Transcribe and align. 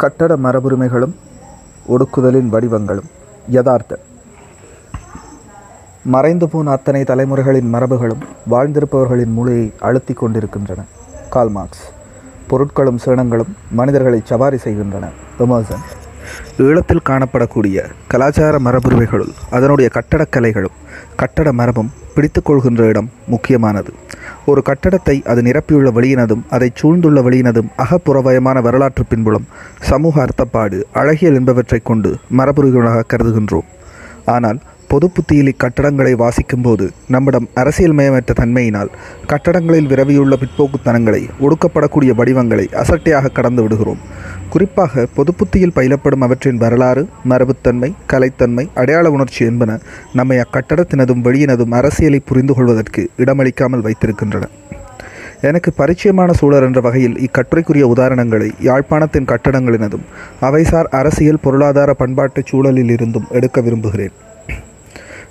கட்டட 0.00 0.36
மரபுரிமைகளும் 0.36 1.14
ஒடுக்குதலின் 1.88 2.48
வடிவங்களும் 2.52 3.08
யதார்த்த. 3.48 3.98
மறைந்து 6.04 6.48
போன 6.48 6.70
அத்தனை 6.70 7.02
தலைமுறைகளின் 7.02 7.68
மரபுகளும் 7.72 8.22
வாழ்ந்திருப்பவர்களின் 8.50 9.32
மூளையை 9.32 9.72
அழுத்தி 9.80 10.14
கொண்டிருக்கின்றன. 10.14 10.82
கால்மார்க்ஸ் 11.32 11.84
பொருட்களும் 12.50 12.98
சேணங்களும் 13.04 13.52
மனிதர்களை 13.70 14.20
சவாரி 14.24 14.56
செய்கின்றன. 14.56 15.08
எமர்சன். 15.38 15.84
ஈழத்தில் 16.58 17.06
காணப்படக்கூடிய 17.08 17.84
கலாச்சார 18.06 18.58
மரபுரிமைகளுள் 18.64 19.34
அதனுடைய 19.50 19.90
கட்டடக்கலைகளும் 19.94 20.76
கட்டட 21.20 21.48
மரபும் 21.58 21.90
பிடித்து 22.14 22.40
கொள்கின்ற 22.42 22.82
இடம் 22.92 23.08
முக்கியமானது. 23.32 23.90
ஒரு 24.50 24.60
கட்டடத்தை 24.68 25.16
அது 25.32 25.40
நிரப்பியுள்ள 25.48 25.88
வழியினதும் 25.96 26.42
அதை 26.56 26.68
சூழ்ந்துள்ள 26.80 27.18
வழியினதும் 27.26 27.70
அகப்புறவயமான 27.84 28.58
வரலாற்று 28.66 29.04
பின்புலம் 29.12 29.46
சமூக 29.90 30.14
அர்த்தப்பாடு 30.24 30.78
அழகியல் 31.02 31.38
என்பவற்றை 31.40 31.80
கொண்டு 31.90 32.12
மரபுரிகளாக 32.38 33.06
கருதுகின்றோம். 33.12 33.68
ஆனால் 34.34 34.58
பொது 34.92 35.06
புத்தியில் 35.16 35.48
இக்கட்டடங்களை 35.50 36.12
வாசிக்கும்போது 36.22 36.84
நம்மிடம் 37.14 37.46
அரசியல்மயமற்ற 37.60 38.32
தன்மையினால் 38.40 38.90
கட்டடங்களில் 39.30 39.88
விரவியுள்ள 39.92 40.36
பிற்போக்குத்தனங்களை 40.42 41.20
ஒடுக்கப்படக்கூடிய 41.40 42.12
வடிவங்களை 42.20 42.64
அசட்டையாக 42.82 43.32
கடந்து 43.36 43.62
விடுகிறோம். 43.62 44.00
குறிப்பாக 44.48 45.06
பொது 45.14 45.34
புத்தியில் 45.34 45.74
பயிலப்படும் 45.76 46.24
அவற்றின் 46.26 46.62
வரலாறு 46.62 47.02
மரபுத்தன்மை 47.28 47.90
கலைத்தன்மை 48.12 48.64
அடையாள 48.74 49.10
உணர்ச்சி 49.10 49.42
என்பன 49.50 49.76
நம்மை 50.12 50.38
அக்கட்டடத்தினதும் 50.44 51.22
வெளியினதும் 51.26 51.76
அரசியலை 51.80 52.20
புரிந்து 52.30 52.54
கொள்வதற்கு 52.54 53.04
இடமளிக்காமல் 53.18 53.84
வைத்திருக்கின்றன. 53.86 54.48
எனக்கு 55.50 55.72
பரிச்சயமான 55.76 56.30
சூழல் 56.30 56.66
என்ற 56.68 56.80
வகையில் 56.86 57.16
இக்கட்டுரைக்குரிய 57.26 57.84
உதாரணங்களை 57.94 58.48
யாழ்ப்பாணத்தின் 58.68 59.30
கட்டடங்களினதும் 59.32 60.08
அவைசார் 60.48 60.90
அரசியல் 61.00 61.44
பொருளாதார 61.46 61.92
பண்பாட்டு 62.02 62.42
சூழலில் 62.50 62.92
இருந்தும் 62.96 63.30
எடுக்க 63.38 63.60
விரும்புகிறேன். 63.60 64.16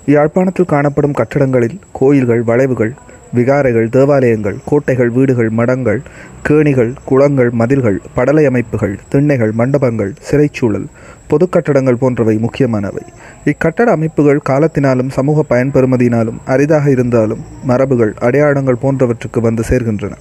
யாழ்ப்பாணத்தில் 0.06 0.66
காணப்படும் 0.66 1.12
கட்டடங்களில் 1.12 1.78
கோயில்கள் 1.92 2.42
வளைவுகள் 2.42 2.92
விகாரைகள் 3.34 3.88
தேவாலயங்கள் 3.88 4.56
கோட்டைகள் 4.64 5.10
வீடுகள் 5.10 5.50
மடங்கள் 5.50 6.00
கேணிகள் 6.42 6.92
குளங்கள் 7.04 7.50
மதில்கள் 7.50 8.00
படலை 8.16 8.44
அமைப்புகள் 8.44 8.98
திண்ணைகள் 9.08 9.52
மண்டபங்கள் 9.52 10.12
சிறைச்சூழல் 10.30 10.86
பொது 11.26 11.48
கட்டடங்கள் 11.48 11.96
போன்றவை 11.96 12.38
முக்கியமானவை. 12.38 13.02
இக்கட்டட 13.44 13.84
அமைப்புகள் 13.84 14.40
காலத்தினாலும் 14.48 15.08
சமூக 15.08 15.44
பயன்பெறுமதியினாலும் 15.54 16.40
அரிதாக 16.44 16.90
இருந்தாலும் 16.90 17.44
மரபுகள் 17.68 18.14
அடையாளங்கள் 18.18 18.82
போன்றவற்றுக்கு 18.82 19.40
வந்து 19.40 19.62
சேர்கின்றன. 19.68 20.12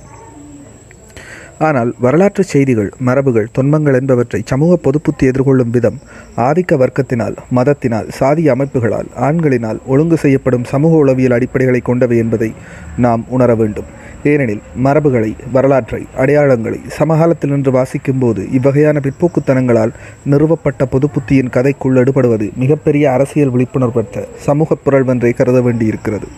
ஆனால் 1.60 1.90
வரலாற்று 2.00 2.44
செய்திகள் 2.44 2.90
மரபுகள் 3.06 3.48
துன்பங்கள் 3.52 3.98
என்பவற்றை 4.00 4.40
சமூக 4.46 4.78
பொதுப்புத்தி 4.84 5.24
எதிர்கொள்ளும் 5.30 5.74
விதம் 5.76 5.98
ஆதிக்க 6.48 6.78
வர்க்கத்தினால் 6.82 7.36
மதத்தினால் 7.56 8.10
சாதி 8.10 8.44
அமைப்புகளால் 8.50 9.10
ஆண்களினால் 9.22 9.80
ஒழுங்கு 9.86 10.18
செய்யப்படும் 10.18 10.64
சமூக 10.64 10.96
உளவியல் 10.96 11.36
அடிப்படைகளை 11.38 11.82
கொண்டவை 11.82 12.18
என்பதை 12.18 12.50
நாம் 12.98 13.24
உணர 13.30 13.56
வேண்டும். 13.56 13.90
ஏனெனில் 14.24 14.64
மரபுகளை 14.84 15.32
வரலாற்றை 15.52 16.02
அடையாளங்களை 16.18 16.80
சமகாலத்தில் 17.00 17.52
நின்று 17.52 17.72
வாசிக்கும்போது 17.72 18.44
இவ்வகையான 18.60 19.04
பிற்போக்குத்தனங்களால் 19.06 19.94
நிறுவப்பட்ட 20.26 20.86
பொதுப்புத்தியின் 20.86 21.54
கதைக்குள் 21.58 22.00
எடுபடுவது 22.04 22.48
மிகப்பெரிய 22.56 23.12
அரசியல் 23.12 23.54
விழிப்புணர்வற்ற 23.56 24.26
சமூக 24.48 24.78
புரள்வென்றே 24.86 25.34
கருத 25.34 25.62
வேண்டியிருக்கிறது. 25.62 26.30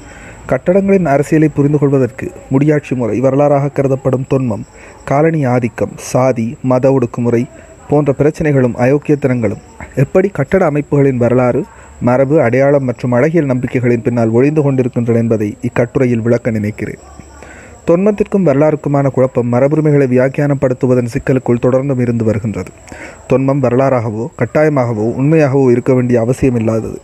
கட்டடங்களின் 0.49 1.05
அரசியலை 1.05 1.49
புரிந்து 1.49 1.79
கொள்வதற்கு 1.79 2.31
முடியாட்சி 2.49 2.95
முறை 2.95 3.21
வரலாறாக 3.21 3.71
கருதப்படும் 3.75 4.25
தொன்மம் 4.29 4.63
காலனி 5.05 5.45
ஆதிக்கம் 5.45 5.93
சாதி 5.97 6.57
மத 6.61 6.97
ஒடுக்குமுறை 6.97 7.49
போன்ற 7.89 8.13
பிரச்சனைகளும் 8.17 8.75
அயோக்கியத்தனங்களும் 8.77 9.61
எப்படி 9.95 10.29
கட்டட 10.29 10.65
அமைப்புகளின் 10.65 11.17
வரலாறு 11.17 11.63
மரபு 12.01 12.41
அடையாளம் 12.41 12.83
மற்றும் 12.83 13.11
அழகியல் 13.11 13.49
நம்பிக்கைகளின் 13.51 14.03
பின்னால் 14.03 14.29
ஒழிந்து 14.29 14.61
கொண்டிருக்கின்றன 14.61 15.19
என்பதை 15.19 15.57
இக்கட்டுரையில் 15.61 16.21
விளக்க 16.21 16.51
நினைக்கிறேன். 16.51 16.99
தொன்மத்திற்கும் 17.87 18.45
வரலாறுக்குமான 18.45 19.07
குழப்பம் 19.11 19.53
மரபுரிமைகளை 19.53 20.07
வியாக்கியானப்படுத்துவதன் 20.15 21.11
சிக்கலுக்குள் 21.13 21.61
தொடர்ந்தும் 21.61 21.99
இருந்து 21.99 22.25
வருகின்றது. 22.25 22.71
தொன்மம் 23.29 23.63
வரலாறாகவோ 23.63 24.27
கட்டாயமாகவோ 24.37 25.07
உண்மையாகவோ 25.19 25.71
இருக்க 25.71 25.93
வேண்டிய 25.93 26.21
அவசியமில்லாதது. 26.21 26.99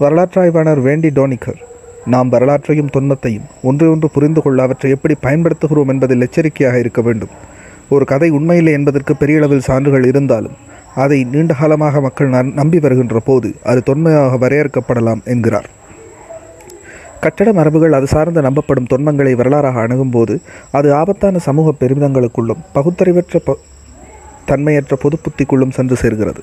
வரலாற்றாய்வாளர் 0.00 0.80
வேண்டி 0.80 1.10
டோனிகர் 1.10 1.60
நாம் 2.12 2.28
வரலாற்றையும் 2.34 2.92
தொன்மத்தையும் 2.94 3.46
ஒன்று 3.68 3.86
ஒன்று 3.92 4.08
புரிந்து 4.14 4.40
கொள்ள 4.42 4.58
அவற்றை 4.66 4.90
எப்படி 4.96 5.14
பயன்படுத்துகிறோம் 5.22 5.90
என்பதில் 5.92 6.24
எச்சரிக்கையாக 6.26 6.82
இருக்க 6.82 7.00
வேண்டும். 7.06 7.32
ஒரு 7.94 8.04
கதை 8.12 8.28
உண்மையில்லை 8.38 8.72
என்பதற்கு 8.78 9.12
பெரிய 9.22 9.40
அளவில் 9.40 9.66
சான்றுகள் 9.68 10.06
இருந்தாலும் 10.10 10.56
அதை 11.04 11.18
நீண்ட 11.32 11.54
காலமாக 11.60 12.00
மக்கள் 12.00 12.30
நம்பி 12.60 12.78
வருகின்ற 12.84 13.18
போது 13.28 13.48
அது 13.70 13.80
தொன்மையாக 13.88 14.38
வரையறுக்கப்படலாம் 14.44 15.22
என்கிறார். 15.32 15.68
கட்டட 17.24 17.50
மரபுகள் 17.58 17.96
அது 17.98 18.06
சார்ந்த 18.06 18.40
நம்பப்படும் 18.46 18.88
தொன்மங்களை 18.92 19.32
வரலாறாக 19.40 19.82
அணுகும்போது 19.86 20.34
அது 20.78 20.88
ஆபத்தான 21.00 21.38
சமூக 21.48 21.74
பெருமிதங்களுக்குள்ளும் 21.80 22.62
பகுத்தறிவற்ற 22.76 23.40
பொ 23.46 23.54
தன்மையற்ற 24.50 24.94
பொதுப்புத்திக்குள்ளும் 25.04 25.74
சென்று 25.78 25.96
சேர்கிறது. 26.02 26.42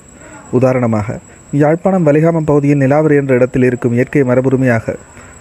உதாரணமாக 0.58 1.18
யாழ்ப்பாணம் 1.62 2.06
வலிகாமம் 2.08 2.48
பகுதியின் 2.50 2.82
நிலாவரி 2.84 3.16
என்ற 3.22 3.32
இடத்தில் 3.38 3.66
இருக்கும் 3.68 3.94
இயற்கை 3.98 4.22
மரபுரிமையாக 4.30 4.96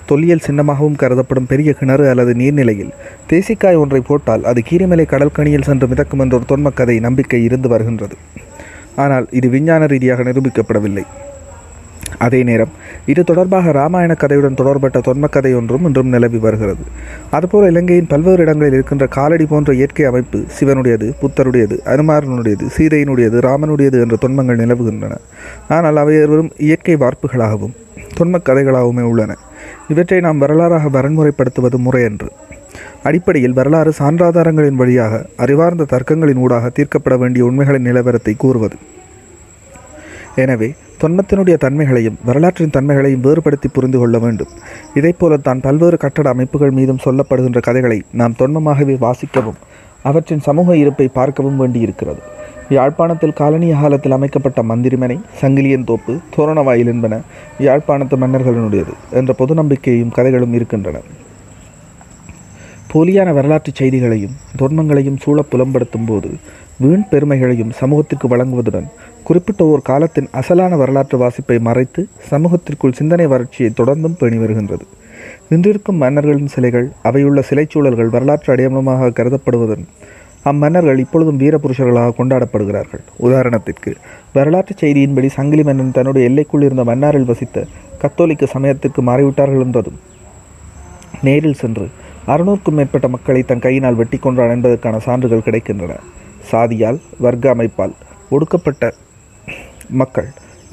தொல்லியல் 0.09 0.46
சின்னமாகவும் 0.47 1.00
கருதப்படும் 1.02 1.50
பெரிய 1.52 1.69
கிணறு 1.80 2.06
அல்லது 2.12 2.34
நீர்நிலையில். 2.34 2.94
தேசிக்காய் 3.31 3.81
ஒன்றை 3.84 4.02
போட்டால் 4.09 4.44
அது 4.52 4.62
கீரிமலை 4.69 5.06
கடற்கணியில் 5.14 5.68
சென்று 5.69 5.88
மிதக்கும் 5.88 6.24
என்ற 6.25 6.36
ஒரு 6.40 6.47
தொன்மக்கதை 6.52 6.96
நம்பிக்கை 7.08 7.41
இருந்து 7.44 7.69
வருகின்றது. 7.69 8.18
ஆனால் 9.03 9.28
இது 9.40 9.50
விஞ்ஞான 9.50 9.86
ரீதியாக 9.86 10.24
நிரூபிக்கப்படவில்லை. 10.24 11.06
அதே 12.25 12.40
நேரம் 12.44 12.74
இது 13.12 13.22
தொடர்பாக 13.30 13.72
ராமாயண 13.72 14.13
கதையுடன் 14.22 14.58
தொடர்பட்ட 14.59 14.97
தொன்மக்கதை 15.08 15.52
ஒன்றும் 15.59 15.86
இன்றும் 15.88 16.12
நிலவி 16.16 16.38
வருகிறது. 16.38 16.84
அதுபோல 17.38 17.69
இலங்கையின் 17.74 18.09
பல்வேறு 18.12 18.42
இடங்களில் 18.46 18.75
இருக்கின்ற 18.78 19.06
காலடி 19.16 19.46
போன்ற 19.46 19.74
இயற்கை 19.74 20.06
அமைப்பு 20.09 20.40
சிவனுடையது 20.58 21.08
புத்தருடையது 21.22 21.78
அனுமாரனுடையது 21.94 22.68
சீதையினுடையது 22.78 23.40
ராமனுடையது 23.47 24.00
என்ற 24.06 24.18
தொன்மங்கள் 24.25 24.62
நிலவுகின்றன. 24.63 25.18
ஆனால் 25.78 26.00
அவை 26.03 26.16
வெறும் 26.19 26.52
இயற்கை 26.68 26.96
வார்ப்புகளாகவும் 26.96 27.74
தொன்மக்கதைகளாகவுமே 28.19 29.06
உள்ளன. 29.12 29.38
இவற்றை 29.94 30.20
நாம் 30.28 30.42
வரலாறாக 30.44 30.92
வரன்முறைப்படுத்துவது 30.98 31.78
முறையன்று 31.88 32.30
அடிப்படையில் 33.08 33.58
வரலாறு 33.58 33.92
சான்றாதாரங்களின் 34.00 34.80
வழியாக 34.81 35.14
அறிவார்ந்த 35.44 35.88
தர்க்கங்களின் 35.94 36.42
ஊடாக 36.46 36.70
தீர்க்கப்பட 36.78 37.16
வேண்டிய 37.22 37.44
உண்மைகளின் 37.50 37.88
நிலவரத்தை 37.88 38.34
கூறுவது. 38.44 38.78
எனவே 40.44 40.70
தொன்மத்தினுடைய 41.02 41.56
தன்மைகளையும் 41.64 42.18
வரலாற்றின் 42.28 42.74
தன்மைகளையும் 42.76 43.24
வேறுபடுத்தி 43.26 43.70
புரிந்து 43.76 43.98
கொள்ள 44.02 44.18
வேண்டும். 44.26 44.52
இதைப்போல 45.00 45.38
தான் 45.48 45.64
பல்வேறு 45.66 45.98
கட்டட 46.04 46.30
அமைப்புகள் 46.36 46.75
மீதும் 46.78 47.04
சொல்லப்படுகின்ற 47.06 47.62
கதைகளை 47.68 48.00
நாம் 48.22 48.38
தொன்மமாகவே 48.40 48.96
வாசிக்கவும் 49.06 49.60
அவற்றின் 50.10 50.46
சமூக 50.48 50.78
இருப்பை 50.84 51.08
பார்க்கவும் 51.20 51.60
வேண்டியிருக்கிறது. 51.64 52.22
யாழ்ப்பாணத்தில் 52.69 53.34
காலனி 53.34 53.72
காலத்தில் 53.72 54.12
அமைக்கப்பட்ட 54.12 54.63
மந்திரிமனை 54.63 55.19
சங்கிலியன் 55.41 55.84
தோப்பு 55.84 56.18
தோரணவாயில் 56.35 56.85
என்பன 56.85 57.19
யாழ்ப்பாணத்து 57.59 58.18
மன்னர்களினுடையது 58.24 58.94
என்ற 59.12 59.34
பொது 59.34 59.53
நம்பிக்கையும் 59.53 60.12
கதைகளும் 60.12 60.53
இருக்கின்றன. 60.53 61.00
போலியான 62.94 63.34
வரலாற்று 63.34 63.72
செய்திகளையும் 63.75 64.35
தொன்மங்களையும் 64.59 65.18
சூழ 65.19 65.41
புலம்படுத்தும் 65.51 66.06
போது 66.06 66.29
வீண் 66.78 67.07
பெருமைகளையும் 67.12 67.72
சமூகத்திற்கு 67.72 68.28
வழங்குவதுடன் 68.28 68.88
குறிப்பிட்ட 69.24 69.66
ஓர் 69.66 69.81
காலத்தின் 69.81 70.30
அசலான 70.34 70.78
வரலாற்று 70.78 71.18
வாசிப்பை 71.18 71.59
மறைத்து 71.59 72.07
சமூகத்திற்குள் 72.31 72.91
சிந்தனை 72.91 73.28
வறட்சியை 73.28 73.69
தொடர்ந்தும் 73.78 74.18
பேணி 74.19 74.38
வருகின்றது. 74.38 74.85
இன்றிருக்கும் 75.50 76.01
மன்னர்களின் 76.01 76.47
சிலைகள் 76.47 76.91
அவையுள்ள 77.03 77.44
சிலைச்சூழல்கள் 77.50 78.09
வரலாற்று 78.09 78.53
அடையாளமாக 78.53 79.24
கருதப்படுவதன் 79.24 79.85
அம்மன்னர்கள் 80.50 81.02
இப்பொழுதும் 81.04 81.40
வீரபுருஷர்களாக 81.42 82.16
கொண்டாடப்படுகிறார்கள். 82.18 83.04
உதாரணத்திற்கு 83.28 83.92
வரலாற்று 84.38 84.74
செய்தியின்படி 84.81 85.30
சங்கிலி 85.38 85.63
மன்னன் 85.68 85.95
தன்னுடைய 85.98 86.30
எல்லைக்குள் 86.30 86.66
இருந்த 86.68 86.84
மன்னாரில் 86.90 87.30
வசித்த 87.31 87.66
கத்தோலிக்க 88.01 88.45
சமயத்திற்கு 88.56 89.01
மாறிவிட்டார்கள் 89.10 89.66
என்றதும் 89.66 90.00
நேரில் 91.28 91.60
சென்று 91.62 91.86
அறுநூறுக்கும் 92.34 92.78
மேற்பட்ட 92.80 93.07
மக்களை 93.13 93.42
தன் 93.50 93.63
கையினால் 93.66 94.00
வெட்டி 94.00 94.18
கொன்றான் 94.25 94.54
என்பதற்கான 94.56 95.00
சான்றுகள் 95.07 95.45
கிடைக்கின்றன. 95.48 95.94
சாதியால் 96.51 97.00
வர்க்க 97.25 97.54
அமைப்பால் 97.56 97.94
ஒடுக்கப்பட்ட 98.36 98.92
மக்கள் 100.01 100.30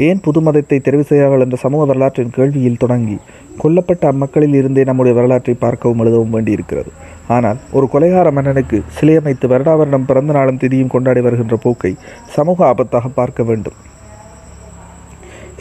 ஏன் 0.06 0.20
புது 0.24 0.40
மதத்தை 0.46 0.76
தெரிவு 0.84 1.04
செய்யார்கள் 1.08 1.42
என்ற 1.44 1.56
சமூக 1.62 1.82
வரலாற்றின் 1.90 2.34
கேள்வியில் 2.36 2.78
தொடங்கி 2.82 3.16
கொல்லப்பட்ட 3.62 4.04
அம்மக்களில் 4.12 4.56
இருந்தே 4.60 4.82
நம்முடைய 4.88 5.14
வரலாற்றை 5.18 5.54
பார்க்கவும் 5.64 6.00
எழுதவும் 6.02 6.34
வேண்டியிருக்கிறது. 6.34 6.90
ஆனால் 7.36 7.58
ஒரு 7.76 7.86
கொலைகார 7.92 8.28
மன்னனுக்கு 8.36 8.78
சிலையமைத்து 8.96 9.46
வருடாவருடம் 9.52 10.06
பிறந்த 10.08 10.32
நாளும் 10.36 10.60
திதியும் 10.62 10.92
கொண்டாடி 10.94 11.20
வருகின்ற 11.26 11.56
போக்கை 11.64 11.92
சமூக 12.36 12.58
ஆபத்தாக 12.70 13.10
பார்க்க 13.18 13.42
வேண்டும். 13.50 13.76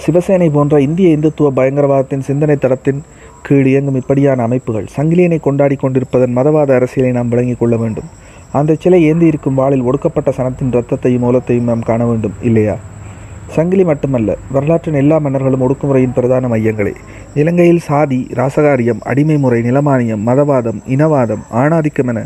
சிவசேனை 0.03 0.47
போன்ற 0.55 0.75
இந்திய 0.87 1.15
இந்துத்துவ 1.17 1.47
பயங்கரவாதத்தின் 1.59 2.27
சிந்தனை 2.29 2.55
தடத்தின் 2.55 3.01
கீழ் 3.47 3.69
இயங்கும் 3.71 3.99
இப்படியான 4.01 4.43
அமைப்புகள் 4.47 4.87
சங்கிலியனை 4.95 5.39
கொண்டாடி 5.47 5.75
கொண்டிருப்பதன் 5.75 6.35
மதவாத 6.37 6.73
அரசியலை 6.79 7.11
நாம் 7.17 7.31
விளங்கிக் 7.33 7.61
கொள்ள 7.61 7.75
வேண்டும். 7.83 8.09
அந்த 8.59 8.77
சிலை 8.83 8.99
ஏந்தி 9.09 9.25
இருக்கும் 9.31 9.59
வாளில் 9.61 9.85
ஒடுக்கப்பட்ட 9.89 10.29
சனத்தின் 10.37 10.71
இரத்தத்தையும் 10.75 11.23
மூலத்தையும் 11.25 11.69
நாம் 11.71 11.87
காண 11.89 12.05
வேண்டும் 12.11 12.37
இல்லையா? 12.49 12.75
சங்கிலி 13.55 13.83
மட்டுமல்ல 13.83 14.35
வரலாற்றின் 14.55 14.97
எல்லா 15.01 15.17
மன்னர்களும் 15.25 15.63
ஒடுக்குமுறையின் 15.65 16.13
பிரதான 16.17 16.47
மையங்களே. 16.47 16.93
இலங்கையில் 17.41 17.81
சாதி 17.87 18.19
ராசகாரியம் 18.39 19.01
அடிமை 19.11 19.37
முறை 19.37 19.59
நிலமானியம் 19.61 20.23
மதவாதம் 20.27 20.79
இனவாதம் 20.95 21.43
ஆணாதிக்கம் 21.61 22.09
என 22.13 22.21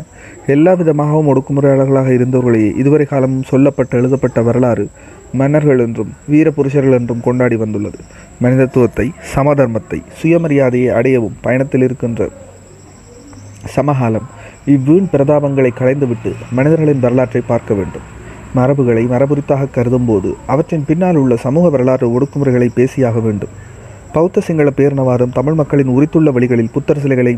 எல்லா 0.46 0.72
விதமாகவும் 0.72 1.30
ஒடுக்குமுறையாளர்களாக 1.32 2.12
இருந்தவர்களே 2.18 2.64
இதுவரை 2.76 3.06
காலமும் 3.06 3.48
சொல்லப்பட்ட 3.52 3.98
எழுதப்பட்ட 4.00 4.42
வரலாறு 4.42 4.86
மன்னர்கள் 5.32 5.78
என்றும் 5.78 6.12
வீர 6.26 6.50
புருஷர்கள் 6.50 6.98
என்றும் 6.98 7.20
கொண்டாடி 7.20 7.56
வந்துள்ளது. 7.56 8.00
மனிதத்துவத்தை 8.40 9.06
சமதர்மத்தை 9.34 10.00
சுயமரியாதையை 10.22 10.90
அடையவும் 11.00 11.38
பயணத்தில் 11.40 11.82
இருக்கின்ற 11.82 12.28
சமகாலம் 13.76 14.26
இவ்வீண் 14.66 15.12
பிரதாபங்களை 15.12 15.70
களைந்துவிட்டு 15.78 16.32
மனிதர்களின் 16.52 17.04
வரலாற்றை 17.06 17.42
பார்க்க 17.46 17.74
வேண்டும். 17.74 18.08
மரபுகளை 18.58 19.04
மரபுரித்தாக 19.12 19.70
கருதும்போது 19.76 20.30
அவற்றின் 20.52 20.86
பின்னால் 20.88 21.18
உள்ள 21.22 21.34
சமூக 21.44 21.68
வரலாற்று 21.74 22.08
ஒடுக்குமுறைகளை 22.16 22.68
பேசியாக 22.76 23.20
வேண்டும். 23.26 23.54
பௌத்த 24.16 24.42
சிங்கள 24.46 24.70
பேரினவாதம் 24.78 25.34
தமிழ் 25.38 25.58
மக்களின் 25.60 25.92
உரித்துள்ள 25.96 26.30
வழிகளில் 26.36 26.72
புத்தர் 26.74 27.02
சிலைகளை 27.04 27.34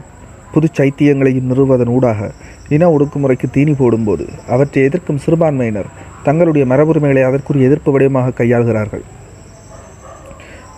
புது 0.55 0.69
சைத்தியங்களையும் 0.79 1.49
நிறுவுவதன் 1.51 1.93
ஊடாக 1.97 2.31
இன 2.75 2.89
ஒடுக்குமுறைக்கு 2.95 3.47
தீனி 3.55 3.75
போடும்போது 3.81 4.25
அவற்றை 4.55 4.83
எதிர்க்கும் 4.89 5.23
சிறுபான்மையினர் 5.25 5.93
தங்களுடைய 6.27 6.65
மரபுரிமைகளை 6.73 7.23
அதற்குரிய 7.29 7.69
எதிர்ப்பு 7.69 7.91
வடிவமாக 7.95 8.35
கையாள்கிறார்கள். 8.41 9.05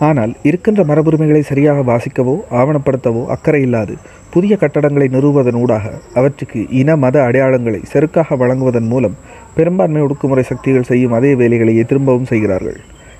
ஆனால் 0.09 0.33
இருக்கின்ற 0.49 0.81
மரபுரிமைகளை 0.89 1.43
சரியாக 1.51 1.79
வாசிக்கவோ 1.91 2.35
ஆவணப்படுத்தவோ 2.59 3.23
அக்கறை 3.35 3.61
இல்லாது 3.67 3.95
புதிய 4.35 4.55
கட்டடங்களை 4.61 5.07
நிறுவுவதன் 5.15 5.59
ஊடாக 5.63 5.87
அவற்றுக்கு 6.19 6.61
இன 6.81 6.97
மத 7.05 7.17
அடையாளங்களை 7.29 7.81
செருக்காக 7.93 8.37
வழங்குவதன் 8.43 8.89
மூலம் 8.93 9.17
பெரும்பான்மை 9.59 10.03
ஒடுக்குமுறை 10.03 10.41
சக்திகள் 10.41 10.89
செய்யும் 10.91 11.13
அதே 11.13 11.35
வேலைகளையே 11.35 11.85
திரும்பவும் 11.85 12.25
செய்கிறார்கள். 12.25 12.77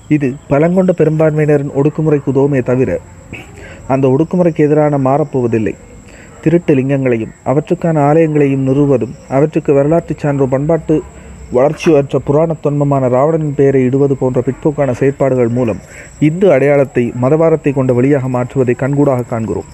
இது 0.09 0.35
பலங்கொண்ட 0.51 0.91
பெரும்பான்மையினரின் 0.99 1.73
ஒடுக்குமுறைக்கு 1.81 2.29
உதவுமே 2.33 2.63
தவிர 2.63 2.99
அந்த 3.89 4.05
ஒடுக்குமுறைக்கு 4.09 4.61
எதிரான 4.67 4.99
மாறப்போவதில்லை. 4.99 5.75
திருட்டு 6.43 6.75
லிங்கங்களையும் 6.75 7.33
அவற்றுக்கான 7.45 8.13
ஆலயங்களையும் 8.13 8.67
நிறுவுவதும் 8.69 9.15
அவற்றுக்கு 9.29 9.73
வரலாற்றுச் 9.73 10.19
சான்று 10.19 10.49
பண்பாட்டு 10.49 11.03
வளர்ச்சியற்ற 11.53 12.19
புராணத் 12.19 12.63
தொன்மமான 12.67 13.09
ராவணனின் 13.09 13.55
பெயரை 13.55 13.83
இடுவது 13.85 14.17
போன்ற 14.17 14.45
பிற்போக்கான 14.47 14.91
செயற்பாடுகள் 14.91 15.49
மூலம் 15.49 15.83
இந்து 16.21 16.53
அடையாளத்தை 16.53 17.13
மதவாரத்தை 17.23 17.73
கொண்ட 17.73 17.93
வழியாக 17.93 18.29
மாற்றுவதை 18.29 18.77
கண்கூடாக 18.77 19.23
காண்கிறோம். 19.23 19.69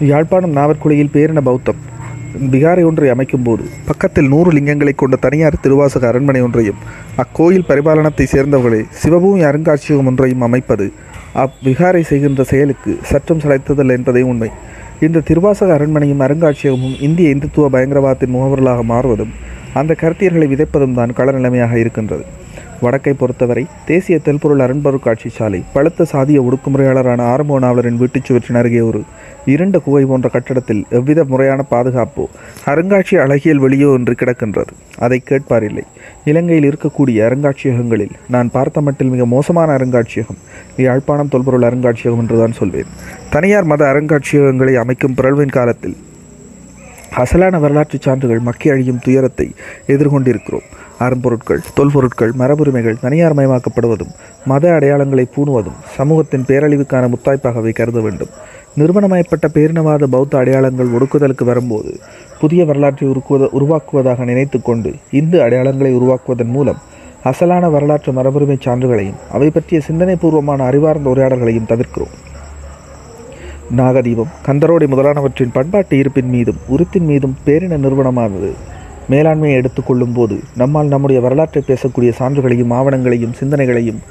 யாழ்ப்பாணம் 0.00 0.50
நாவற்குழியில் 0.50 1.14
பேரின 1.14 1.40
பௌத்தம். 1.40 1.90
விகாரை 2.52 2.84
ஒன்றை 2.84 3.08
அமைக்கும் 3.10 3.42
போது 3.42 3.64
பக்கத்தில் 3.86 4.28
நூறு 4.28 4.50
லிங்கங்களை 4.52 4.94
கொண்ட 4.94 5.16
தனியார் 5.16 5.62
திருவாசக 5.62 6.06
அரண்மனை 6.06 6.40
ஒன்றையும் 6.42 6.78
அக்கோயில் 7.16 7.66
பரிபாலனத்தை 7.68 8.26
சேர்ந்தவர்களே 8.34 8.80
சிவபூமி 9.02 9.42
அருங்காட்சியகம் 9.48 10.06
ஒன்றையும் 10.06 10.40
அமைப்பது 10.40 10.92
அவ்விகாரை 11.34 12.02
செய்கின்ற 12.02 12.42
செயலுக்கு 12.42 12.98
சற்றும் 13.02 13.38
சளைத்ததல்ல 13.38 13.92
என்பதே 13.92 14.22
உண்மை. 14.22 14.50
இந்த 15.00 15.20
திருவாசக 15.20 15.76
அரண்மனையும் 15.78 16.20
அருங்காட்சியகமும் 16.20 16.96
இந்திய 17.00 17.34
இந்துத்துவ 17.34 17.68
பயங்கரவாதத்தின் 17.74 18.34
முகவர்களாக 18.34 18.82
மாறுவதும் 18.82 19.32
அந்த 19.74 19.92
கருத்தியர்களை 20.00 20.48
விதைப்பதும் 20.52 20.94
தான் 20.94 21.12
கள 21.12 21.32
நிலைமையாக 21.32 21.78
இருக்கின்றது. 21.78 22.24
வடக்கை 22.80 23.14
பொறுத்தவரை 23.14 23.66
தேசிய 23.86 24.18
தெல்பொருள் 24.24 24.62
அருண்பொருட்காட்சி 24.66 25.28
சாலை 25.28 25.62
பழுத்த 25.72 26.06
சாதிய 26.12 26.38
ஒடுக்குமுறையாளரான 26.46 27.18
ஆரம்ப 27.18 27.58
நாவலரின் 27.58 27.96
வீட்டுச் 27.96 28.24
சுவற்றின் 28.24 28.58
அருகே 28.60 28.80
ஒரு 28.80 29.02
இருண்ட 29.44 29.78
குகை 29.78 30.04
போன்ற 30.04 30.28
கட்டடத்தில் 30.28 30.82
எவ்வித 30.90 31.24
முறையான 31.24 31.64
பாதுகாப்போ 31.70 32.24
அருங்காட்சி 32.64 33.16
அழகியல் 33.16 33.62
வெளியோ 33.64 33.94
என்று 33.94 34.14
கிடக்கின்றது? 34.14 34.72
அதை 34.98 35.22
கேட்பாரில்லை. 35.30 35.84
இலங்கையில் 36.24 36.68
இருக்கக்கூடிய 36.70 37.18
அருங்காட்சியகங்களில் 37.28 38.14
நான் 38.28 38.50
பார்த்த 38.50 38.80
மட்டில் 38.80 39.08
மிக 39.08 39.26
மோசமான 39.26 39.76
அருங்காட்சியகம் 39.78 40.40
யாழ்ப்பாணம் 40.76 41.28
தொல்பொருள் 41.28 41.68
அருங்காட்சியகம் 41.70 42.22
என்றுதான் 42.24 42.52
சொல்வேன். 42.52 42.90
தனியார் 43.30 43.64
மத 43.64 43.84
அருங்காட்சியகங்களை 43.92 44.74
அமைக்கும் 44.74 45.14
பிறழ்வின் 45.14 45.56
காலத்தில் 45.58 45.96
அசலான 47.22 47.58
வரலாற்றுச் 47.58 48.02
சான்றுகள் 48.02 48.40
மக்கி 48.40 48.70
அழியும் 48.70 48.98
துயரத்தை 48.98 49.54
எதிர்கொண்டிருக்கிறோம். 49.86 50.68
அரும்பொருட்கள் 50.98 51.62
தொல்பொருட்கள் 51.74 52.32
மரபுரிமைகள் 52.38 53.00
தனியார் 53.00 53.34
மயமாக்கப்படுவதும் 53.34 54.12
மத 54.44 54.70
அடையாளங்களை 54.70 55.24
பூணுவதும் 55.36 55.78
சமூகத்தின் 55.96 56.46
பேரழிவுக்கான 56.48 57.08
முத்தாய்ப்பாகவே 57.14 57.72
கருத 57.72 58.00
வேண்டும். 58.00 58.32
நிறுவனமயப்பட்ட 58.76 59.46
பேரினவாத 59.54 60.04
பௌத்த 60.04 60.38
அடையாளங்கள் 60.38 60.92
ஒடுக்குதலுக்கு 60.96 61.44
வரும்போது 61.44 61.90
புதிய 62.38 62.64
வரலாற்றை 62.64 63.08
உருக்குவத 63.08 63.48
உருவாக்குவதாக 63.58 64.24
நினைத்து 64.24 64.62
கொண்டு 64.62 64.92
இந்து 65.10 65.38
அடையாளங்களை 65.40 65.90
உருவாக்குவதன் 65.98 66.52
மூலம் 66.56 66.80
அசலான 67.24 67.70
வரலாற்று 67.70 68.12
மரபுரிமை 68.12 68.56
சான்றுகளையும் 68.64 69.20
அவை 69.32 69.50
பற்றிய 69.50 69.80
சிந்தனைபூர்வமான 69.88 70.64
அறிவார்ந்த 70.64 71.10
உரையாடல்களையும் 71.10 71.68
தவிர்க்கிறோம். 71.68 72.14
நாகதீபம் 73.76 74.32
கந்தரோடை 74.46 74.86
முதலானவற்றின் 74.86 75.52
பண்பாட்டு 75.52 75.98
இருப்பின் 75.98 76.28
மீதும் 76.28 76.58
உருத்தின் 76.68 77.04
மீதும் 77.04 77.36
பேரின 77.46 77.78
நிறுவனமானது 77.84 78.50
மேலாண்மையை 79.10 79.54
எடுத்துக்கொள்ளும் 79.60 80.12
போது 80.12 80.40
நம்மால் 80.56 80.86
நம்முடைய 80.86 81.20
வரலாற்றை 81.22 81.62
பேசக்கூடிய 81.66 82.12
சான்றுகளையும் 82.18 82.74
ஆவணங்களையும் 82.78 83.38
சிந்தனைகளையும் 83.40 84.02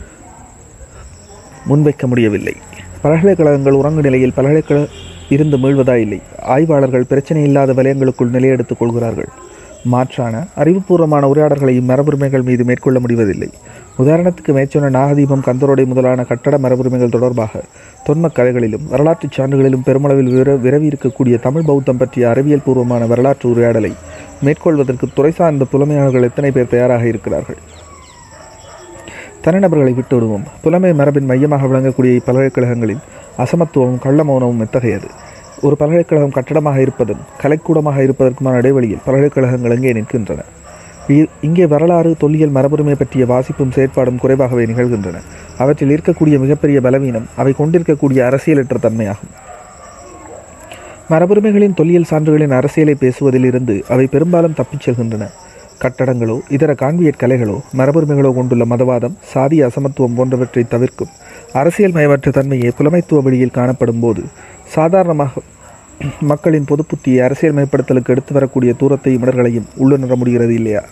முன்வைக்க 1.70 2.06
முடியவில்லை. 2.06 2.56
பல்கலைக்கழகங்கள் 3.02 3.74
உறங்கு 3.74 4.02
நிலையில் 4.02 4.34
பல்கலைக்கழக 4.36 4.88
இருந்து 5.30 5.58
மீள்வதா 5.58 5.96
இல்லை. 5.96 6.22
ஆய்வாளர்கள் 6.42 7.04
பிரச்சனை 7.04 7.44
இல்லாத 7.44 7.74
வலயங்களுக்குள் 7.74 8.36
நிலையெடுத்துக் 8.36 8.78
கொள்கிறார்கள். 8.78 9.30
மாற்றான 9.84 10.46
அறிவுபூர்வமான 10.56 11.28
உரையாடல்களையும் 11.28 11.90
மரபுரிமைகள் 11.90 12.44
மீது 12.44 12.64
மேற்கொள்ள 12.64 13.00
முடிவதில்லை. 13.00 13.50
உதாரணத்துக்கு 14.00 14.54
மேற்சொன்ன 14.58 14.90
நாகதீபம் 14.90 15.46
கந்தரோடை 15.46 15.86
முதலான 15.86 16.24
கட்டட 16.24 16.58
மரபுரிமைகள் 16.58 17.10
தொடர்பாக 17.10 17.64
தொன்மக் 18.08 18.36
கதைகளிலும் 18.36 18.88
வரலாற்றுச் 18.90 19.40
சான்றுகளிலும் 19.40 19.86
பெருமளவில் 19.86 20.32
விர 20.36 20.56
விரவி 20.56 20.88
இருக்கக்கூடிய 20.92 21.40
தமிழ் 21.40 21.62
பௌத்தம் 21.62 21.98
பற்றிய 21.98 22.30
அறிவியல் 22.30 22.66
பூர்வமான 22.66 23.06
வரலாற்று 23.06 23.50
உரையாடலை 23.50 23.94
மேற்கொள்வதற்கு 24.42 25.08
துறை 25.14 25.32
சார்ந்த 25.32 25.66
புலமையாளர்கள் 25.72 26.24
எத்தனை 26.24 26.52
பேர் 26.52 26.74
தயாராக 26.76 27.08
இருக்கிறார்கள்? 27.08 27.60
தனிநபர்களை 29.46 29.92
விட்டுவிடுவோம் 29.98 30.46
புலமை 30.64 30.90
மரபின் 31.00 31.30
மையமாக 31.30 31.68
விளங்கக்கூடிய 31.70 32.12
இப்பல்கலைக்கழகங்களில் 32.20 33.04
அசமத்துவமும் 33.44 34.02
கள்ள 34.06 34.24
மௌனமும் 34.30 34.64
எத்தகையது? 34.66 35.08
ஒரு 35.66 35.76
பல்கலைக்கழகம் 35.82 36.36
கட்டடமாக 36.36 36.78
இருப்பதும் 36.86 37.22
கலைக்கூடமாக 37.42 37.98
இருப்பதற்குமான 38.06 38.60
இடைவெளியில் 38.62 39.04
பல்கலைக்கழகங்கள் 39.06 39.76
எங்கே 39.78 39.94
நிற்கின்றன? 39.98 40.44
இங்கே 41.48 41.66
வரலாறு 41.74 42.12
தொல்லியல் 42.24 42.56
மரபுரிமை 42.58 42.96
பற்றிய 42.98 43.26
வாசிப்பும் 43.32 43.74
செயற்பாடும் 43.76 44.22
குறைவாகவே 44.24 44.66
நிகழ்கின்றன. 44.72 45.18
அவற்றில் 45.64 45.94
இருக்கக்கூடிய 45.96 46.36
மிகப்பெரிய 46.44 46.80
பலவீனம் 46.88 47.28
அவை 47.42 47.54
கொண்டிருக்கக்கூடிய 47.62 48.20
அரசியலற்ற 48.30 48.78
தன்மையாகும். 48.86 49.34
மரபுரிமைகளின் 51.12 51.78
தொல்லியல் 51.80 52.10
சான்றுகளின் 52.12 52.58
அரசியலை 52.60 52.96
பேசுவதில் 53.00 53.48
இருந்து 53.52 53.78
அவை 53.94 54.06
பெரும்பாலும் 54.16 54.58
தப்பிச் 54.60 54.86
செல்கின்றன. 54.86 55.26
கட்டடங்களோ 55.84 56.40
இதர 56.50 56.72
கான்வியட் 56.74 57.22
கலைகளோ 57.22 57.58
மரபுரிமைகளோ 57.78 58.34
கொண்டுள்ள 58.34 58.66
மதவாதம் 58.66 59.16
சாதிய 59.34 59.70
அசமத்துவம் 59.70 60.16
போன்றவற்றை 60.16 60.64
தவிர்க்கும் 60.68 61.14
அரசியல் 61.54 61.92
மயமற்ற 61.92 62.30
தன்மையே 62.32 62.72
புலமைத்துவ 62.78 63.22
வழியில் 63.22 63.58
காணப்படும் 63.58 64.00
போது 64.00 64.24
சாதாரணமாக 64.76 65.42
மக்களின் 66.22 66.66
பொது 66.66 66.84
புத்தியை 66.92 67.20
அரசியல் 67.20 67.56
மயப்படுத்தலுக்கு 67.56 68.14
எடுத்து 68.14 68.34
வரக்கூடிய 68.34 68.74
தூரத்தையும் 68.80 69.24
இடர்களையும் 69.26 69.68
உள்ளுணர 69.76 70.16
முடிகிறது 70.16 70.54
இல்லையா? 70.54 70.84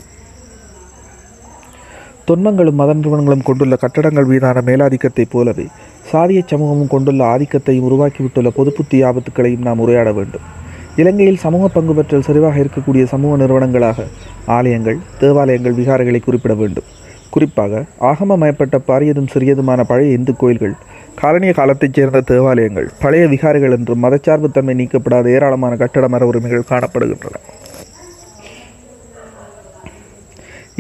தொன்மங்களும் 2.28 2.80
மத 2.82 2.94
நிறுவனங்களும் 2.94 3.44
கொண்டுள்ள 3.44 3.76
கட்டடங்கள் 3.76 4.26
மீதான 4.26 4.62
மேலாதிக்கத்தைப் 4.66 5.32
போலவே 5.32 5.66
சாதிய 6.12 6.42
சமூகமும் 6.46 6.88
கொண்டுள்ள 6.88 7.38
ஆதிக்கத்தையும் 7.38 7.88
உருவாக்கிவிட்டுள்ள 7.90 8.50
பொதுப்புத்தி 8.60 9.00
ஆபத்துக்களையும் 9.10 9.66
நாம் 9.68 9.80
உரையாட 9.80 10.12
வேண்டும். 10.12 10.46
இலங்கையில் 11.00 11.44
சமூக 11.44 11.66
பங்கு 11.74 11.94
பெற்றல் 11.98 12.26
சரிவாக 12.28 12.58
இருக்கக்கூடிய 12.64 13.04
சமூக 13.12 13.34
நிறுவனங்களாக 13.42 14.06
ஆலயங்கள் 14.56 14.98
தேவாலயங்கள் 15.20 15.78
விகாரைகளை 15.80 16.20
குறிப்பிட 16.24 16.54
வேண்டும். 16.62 16.88
குறிப்பாக 17.34 17.82
ஆகமமயப்பட்ட 18.10 18.76
பாரியதும் 18.88 19.30
சிறியதுமான 19.34 19.84
பழைய 19.92 20.18
இந்து 20.18 20.34
கோயில்கள் 20.42 20.76
காலனிய 21.22 21.52
காலத்தைச் 21.60 21.98
சேர்ந்த 21.98 22.24
தேவாலயங்கள் 22.32 22.88
பழைய 23.04 23.24
விகாரைகள் 23.34 23.76
என்றும் 23.78 24.04
மதச்சார்புத்தன்மை 24.06 24.76
நீக்கப்படாத 24.82 25.32
ஏராளமான 25.36 25.76
கட்டட 25.82 26.08
மர 26.14 26.26
உரிமைகள் 26.32 26.70
காணப்படுகின்றன. 26.72 27.38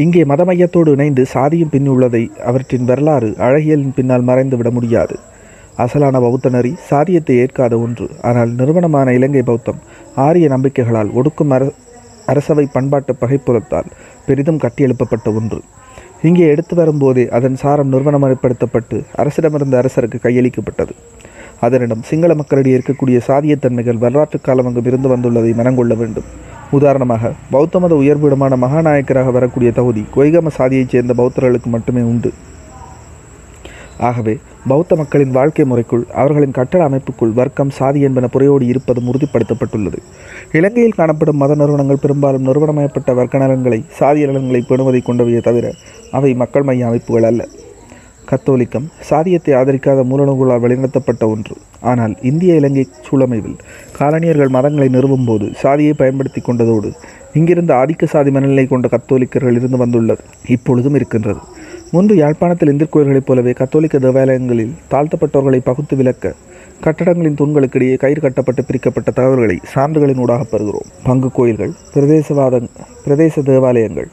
இங்கே 0.03 0.21
மத 0.31 0.41
மையத்தோடு 0.49 0.91
இணைந்து 0.95 1.23
சாதியும் 1.33 1.73
பின் 1.73 1.89
உள்ளதை 1.93 2.23
அவற்றின் 2.49 2.87
வரலாறு 2.91 3.29
அழகியலின் 3.47 3.97
பின்னால் 3.97 4.27
மறைந்துவிட 4.29 4.69
முடியாது. 4.77 5.15
அசலான 5.83 6.19
பௌத்த 6.23 6.49
நெறி 6.53 6.71
சாதியத்தை 6.89 7.35
ஏற்காத 7.41 7.73
ஒன்று. 7.85 8.05
ஆனால் 8.27 8.51
நிறுவனமான 8.59 9.13
இலங்கை 9.17 9.43
பௌத்தம் 9.49 9.79
ஆரிய 10.15 10.47
நம்பிக்கைகளால் 10.47 11.11
ஒடுக்கும் 11.15 11.49
அர 11.49 11.71
அரசவை 12.25 12.67
பண்பாட்டு 12.71 13.15
பகைப்புறத்தால் 13.21 13.85
பெரிதும் 14.25 14.59
கட்டியெழுப்பப்பட்ட 14.59 15.35
ஒன்று. 15.35 15.61
இங்கே 16.21 16.47
எடுத்து 16.47 16.75
வரும்போதே 16.75 17.29
அதன் 17.29 17.55
சாரம் 17.55 17.93
நிறுவனமயப்படுத்தப்பட்டு 17.93 19.03
அரசிடமிருந்த 19.17 19.79
அரசருக்கு 19.81 20.19
கையளிக்கப்பட்டது. 20.23 20.91
அதனிடம் 21.61 22.03
சிங்கள 22.03 22.35
மக்களிடையே 22.35 22.77
இருக்கக்கூடிய 22.77 23.21
சாதியத்தன்மைகள் 23.27 23.97
வரலாற்று 23.97 24.41
காலம் 24.41 24.65
அங்கு 24.65 24.81
இருந்து 24.85 25.17
வந்துள்ளதை 25.17 25.55
மனங்கொள்ள 25.55 25.93
வேண்டும். 25.93 26.23
உதாரணமாக 26.71 27.33
பௌத்த 27.51 27.79
மத 27.79 27.95
உயர்விடமான 27.95 28.55
மகாநாயக்கராக 28.55 29.31
வரக்கூடிய 29.31 29.71
தகுதி 29.71 30.05
கொய்கம 30.15 30.47
சாதியைச் 30.47 30.89
சேர்ந்த 30.89 31.13
பௌத்தர்களுக்கு 31.13 31.65
மட்டுமே 31.65 32.01
உண்டு. 32.01 32.33
ஆகவே 33.97 34.37
பௌத்த 34.69 34.95
மக்களின் 34.99 35.35
வாழ்க்கை 35.37 35.63
முறைக்குள் 35.71 36.03
அவர்களின் 36.21 36.55
கட்டட 36.57 36.81
அமைப்புக்குள் 36.89 37.33
வர்க்கம் 37.39 37.71
சாதி 37.77 37.99
என்பன 38.07 38.27
புறையோடு 38.33 38.65
இருப்பதும் 38.71 39.07
உறுதிப்படுத்தப்பட்டுள்ளது. 39.11 39.99
இலங்கையில் 40.57 40.97
காணப்படும் 40.99 41.39
மத 41.41 41.55
நிறுவனங்கள் 41.61 42.01
பெரும்பாலும் 42.03 42.45
நிறுவனமயப்பட்ட 42.47 43.13
வர்க்க 43.19 43.43
நலன்களை 43.43 43.79
சாதிய 43.99 44.27
நலன்களை 44.31 44.61
பேணுவதை 44.69 45.01
கொண்டவையே 45.07 45.41
தவிர 45.47 45.71
அவை 46.17 46.31
மக்கள் 46.41 46.67
மைய 46.69 46.87
அமைப்புகள் 46.89 47.27
அல்ல. 47.29 47.41
கத்தோலிக்கம் 48.31 48.87
சாதியத்தை 49.09 49.53
ஆதரிக்காத 49.59 49.99
மூலநூல்களால் 50.09 50.63
வழிநடத்தப்பட்ட 50.63 51.23
ஒன்று. 51.33 51.55
ஆனால் 51.91 52.13
இந்திய 52.29 52.59
இலங்கை 52.59 52.83
சூழமைவில் 53.07 53.55
காலனியர்கள் 53.99 54.53
மதங்களை 54.57 54.87
நிறுவும் 54.95 55.25
போது 55.29 55.47
சாதியை 55.63 55.93
பயன்படுத்தி 56.01 56.41
கொண்டதோடு 56.47 56.91
இங்கிருந்த 57.39 57.71
ஆதிக்க 57.81 58.11
சாதி 58.13 58.31
மனநிலை 58.35 58.65
கொண்ட 58.67 58.87
கத்தோலிக்கர்கள் 58.93 59.57
இருந்து 59.59 59.79
வந்துள்ளது 59.83 60.23
இப்பொழுதும் 60.55 60.97
இருக்கின்றது. 60.99 61.41
முன்பு 61.91 62.15
யாழ்ப்பாணத்தில் 62.15 62.69
இந்திர 62.69 62.87
கோயில்களைப் 62.93 63.25
போலவே 63.25 63.51
கத்தோலிக்க 63.51 63.99
தேவாலயங்களில் 63.99 64.73
தாழ்த்தப்பட்டவர்களை 64.91 65.59
பகுத்து 65.63 65.95
விளக்க 65.95 66.33
கட்டடங்களின் 66.83 67.37
தூண்களுக்கிடையே 67.39 67.95
கயிறு 67.97 68.21
கட்டப்பட்டு 68.21 68.63
பிரிக்கப்பட்ட 68.63 69.11
தகவல்களை 69.11 69.59
சான்றுகளின் 69.75 70.19
ஊடாக 70.19 70.45
பெறுகிறோம். 70.51 70.87
பங்கு 71.03 71.31
கோயில்கள் 71.31 71.73
பிரதேசவாத 71.93 72.61
பிரதேச 73.05 73.43
தேவாலயங்கள் 73.43 74.07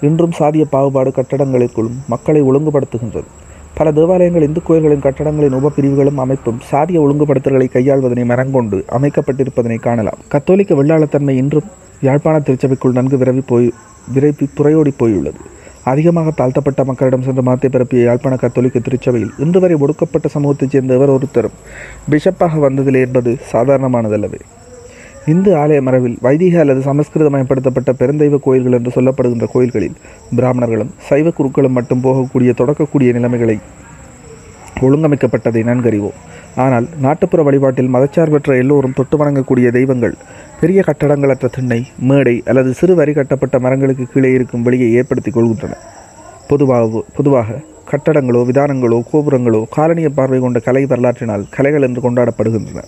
இன்றும் 0.00 0.36
சாதிய 0.38 0.64
பாகுபாடு 0.70 1.10
கட்டடங்களுக்குள்ளும் 1.10 1.98
மக்களை 2.08 2.42
ஒழுங்குபடுத்துகின்றது. 2.42 3.28
பல 3.74 3.92
தேவாலயங்கள் 3.92 4.42
இந்து 4.42 4.62
கோயில்களின் 4.62 5.06
கட்டடங்களின் 5.08 5.60
உபப்பிரிவுகளும் 5.60 6.24
அமைப்பும் 6.24 6.58
சாதிய 6.72 6.98
ஒழுங்குபடுத்தல்களை 7.04 7.68
கையாள்வதனை 7.72 8.24
மரங்கொண்டு 8.24 8.84
அமைக்கப்பட்டிருப்பதனை 8.98 9.80
காணலாம். 9.80 10.20
கத்தோலிக்க 10.28 10.74
வெள்ளாளத்தன்மை 10.74 11.36
இன்றும் 11.42 11.70
யாழ்ப்பாண 12.00 12.38
திருச்சபைக்குள் 12.38 12.98
நன்கு 12.98 13.16
விரவி 13.16 13.42
போய் 13.46 13.72
விரைப்பி 14.14 14.48
புறையோடி 14.56 14.92
போயுள்ளது. 14.96 15.40
அதிகமாக 15.92 16.32
தாழ்த்தப்பட்ட 16.38 16.80
மக்களிடம் 16.90 17.26
சென்று 17.26 17.42
மாத்தை 17.48 17.68
பிறப்பிய 17.72 18.00
யாழ்ப்பாண 18.08 18.36
கத்தோலிக்க 18.42 18.78
திருச்சபையில் 18.86 19.34
இன்று 19.44 19.60
வரை 19.62 19.76
ஒடுக்கப்பட்ட 19.84 20.28
சமூகத்தைச் 20.34 20.74
சேர்ந்தவர் 20.74 21.14
ஒருத்தரும். 21.16 21.58
பிஷப்பாக 22.12 22.60
வந்ததில்லை 22.66 23.02
என்பது 23.06 23.32
சாதாரணமானதல்லவே. 23.52 24.40
இந்து 25.26 25.50
ஆலய 25.62 25.80
மரபில் 25.86 26.16
வைதிக 26.26 26.54
அல்லது 26.60 26.80
சமஸ்கிருதமயப்படுத்தப்பட்ட 26.90 27.90
பெருந்தெய்வ 28.00 28.38
கோயில்கள் 28.46 28.76
என்று 28.78 28.92
சொல்லப்படுகின்ற 28.96 29.46
கோயில்களில் 29.54 29.98
பிராமணர்களும் 30.36 30.94
சைவ 31.08 31.32
குருக்களும் 31.38 31.76
மட்டும் 31.78 32.04
போகக்கூடிய 32.04 32.52
தொடக்கக்கூடிய 32.60 33.10
நிலைமைகளை 33.18 33.56
ஒழுங்கமைக்கப்பட்டதை 34.80 35.62
நன்கறிவோம். 35.70 36.18
ஆனால் 36.62 36.86
நாட்டுப்புற 37.04 37.40
வழிபாட்டில் 37.46 37.92
மதச்சார்பற்ற 37.94 38.50
எல்லோரும் 38.62 38.96
தொட்டு 38.98 39.16
வணங்கக்கூடிய 39.20 39.68
தெய்வங்கள் 39.76 40.14
பெரிய 40.60 40.80
கட்டடங்களற்ற 40.86 41.46
திண்ணை 41.50 41.78
மேடை 42.08 42.42
அல்லது 42.44 42.70
சிறு 42.74 42.94
வரி 42.94 43.12
கட்டப்பட்ட 43.12 43.58
மரங்களுக்கு 43.58 44.04
கீழே 44.12 44.30
இருக்கும் 44.32 44.62
வெளியை 44.62 44.88
ஏற்படுத்திக் 44.94 45.36
கொள்கின்றன. 45.36 45.76
பொதுவாக 46.50 47.02
பொதுவாக 47.16 47.58
கட்டடங்களோ 47.90 48.40
விதானங்களோ 48.48 48.98
கோபுரங்களோ 49.12 49.60
காலனிய 49.76 50.08
பார்வை 50.08 50.40
கொண்ட 50.40 50.58
கலை 50.58 50.82
வரலாற்றினால் 50.84 51.46
கலைகள் 51.50 51.82
என்று 51.82 52.00
கொண்டாடப்படுகின்றன. 52.00 52.84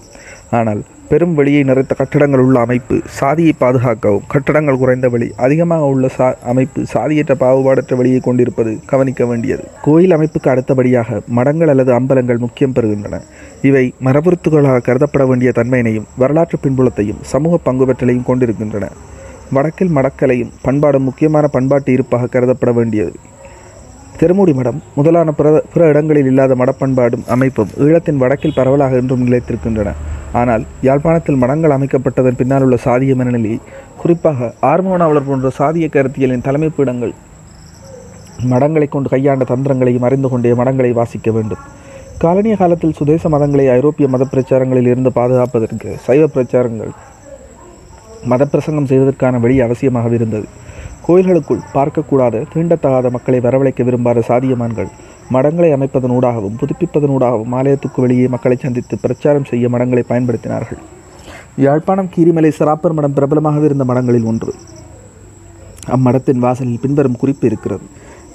ஆனால் 0.58 0.80
பெரும் 1.10 1.34
வெளியை 1.38 1.62
நிறைத்த 1.68 1.92
கட்டடங்கள் 1.98 2.42
உள்ள 2.44 2.60
அமைப்பு 2.60 2.96
சாதியை 3.18 3.52
பாதுகாக்கவும் 3.62 4.26
கட்டடங்கள் 4.32 4.78
குறைந்த 4.82 5.06
வெளி 5.14 5.28
அதிகமாக 5.44 5.88
உள்ள 5.92 6.08
சா 6.16 6.26
அமைப்பு 6.52 6.80
சாதியற்ற 6.92 7.34
பாகுபாடற்ற 7.42 7.96
வெளியை 8.00 8.20
கொண்டிருப்பது 8.20 8.72
கவனிக்க 8.90 9.26
வேண்டியது. 9.26 9.64
கோயில் 9.86 10.14
அமைப்புக்கு 10.16 10.50
அடுத்தபடியாக 10.52 11.20
மடங்கள் 11.38 11.72
அல்லது 11.72 11.92
அம்பலங்கள் 11.98 12.42
முக்கியம் 12.44 12.74
பெறுகின்றன. 12.76 13.20
இவை 13.70 13.84
மரபுறுத்துகளாக 14.06 14.84
கருதப்பட 14.88 15.26
வேண்டிய 15.26 15.52
தன்மையினையும் 15.58 16.08
வரலாற்று 16.22 16.58
பின்புலத்தையும் 16.64 17.20
சமூக 17.32 17.60
பங்குபற்றலையும் 17.68 18.28
கொண்டிருக்கின்றன. 18.30 18.88
வடக்கில் 19.56 19.94
மடக்கலையும் 19.96 20.54
பண்பாடும் 20.62 21.06
முக்கியமான 21.08 21.46
பண்பாட்டு 21.56 21.92
இருப்பாக 21.92 22.30
கருதப்பட 22.34 22.72
வேண்டியது. 22.72 23.14
திருமூடி 24.20 24.52
மடம் 24.54 24.80
முதலான 24.94 25.30
பிற 25.32 25.48
பிற 25.74 25.82
இடங்களில் 25.92 26.28
இல்லாத 26.30 26.54
மடப்பண்பாடும் 26.54 27.24
அமைப்பும் 27.34 27.70
ஈழத்தின் 27.84 28.20
வடக்கில் 28.24 28.58
பரவலாக 28.58 29.00
இன்றும் 29.02 29.24
நிலைத்திருக்கின்றன. 29.28 29.92
ஆனால் 30.40 30.62
யாழ்ப்பாணத்தில் 30.86 31.40
மடங்கள் 31.42 31.74
அமைக்கப்பட்டதன் 31.76 32.38
பின்னால் 32.40 32.64
உள்ள 32.66 32.76
சாதிய 32.84 33.14
மனநிலை 33.14 33.54
குறிப்பாக 34.02 34.48
ஆர்மோனாவலர் 34.70 35.28
போன்ற 35.28 35.50
சாதிய 35.58 35.86
கருத்தியலின் 35.96 36.46
தலைமைப்பிடங்கள் 36.46 37.14
மடங்களை 38.52 38.86
கொண்டு 38.88 39.08
கையாண்ட 39.08 39.44
தந்திரங்களையும் 39.50 40.06
அறிந்து 40.08 40.28
கொண்டே 40.28 40.52
மடங்களை 40.60 40.90
வாசிக்க 40.92 41.30
வேண்டும். 41.30 41.62
காலனிய 42.22 42.54
காலத்தில் 42.56 42.96
சுதேச 42.98 43.28
மதங்களை 43.34 43.66
ஐரோப்பிய 43.76 44.06
மத 44.08 44.24
பிரச்சாரங்களில் 44.32 44.90
இருந்து 44.92 45.10
பாதுகாப்பதற்கு 45.18 45.90
சைவ 46.06 46.24
பிரச்சாரங்கள் 46.34 46.92
மத 48.32 48.42
பிரசங்கம் 48.52 48.88
செய்வதற்கான 48.90 49.38
வழி 49.44 49.56
அவசியமாக 49.66 50.12
இருந்தது. 50.18 50.46
கோயில்களுக்குள் 51.06 51.62
பார்க்கக்கூடாத 51.74 52.44
தீண்டத்தகாத 52.52 53.06
மக்களை 53.10 53.38
வரவழைக்க 53.46 53.82
விரும்பாத 53.88 54.22
சாதியமான்கள் 54.28 54.90
மடங்களை 55.30 55.70
அமைப்பதனூடாகவும் 55.76 56.56
புதுப்பிப்பதனூடாகவும் 56.60 57.54
ஆலயத்துக்கு 57.58 58.00
வெளியே 58.00 58.28
மக்களை 58.28 58.56
சந்தித்து 58.56 58.98
பிரச்சாரம் 58.98 59.44
செய்ய 59.44 59.68
மடங்களை 59.68 60.04
பயன்படுத்தினார்கள். 60.08 60.80
யாழ்ப்பாணம் 61.56 62.12
கீரிமலை 62.14 62.50
சராப்பர் 62.58 62.96
மடம் 62.98 63.12
பிரபலமாக 63.12 63.64
இருந்த 63.64 63.84
மடங்களில் 63.84 64.28
ஒன்று. 64.32 64.52
அம்மடத்தின் 65.96 66.38
வாசலில் 66.38 66.82
பின்வரும் 66.82 67.16
குறிப்பு 67.16 67.46
இருக்கிறது. 67.46 67.86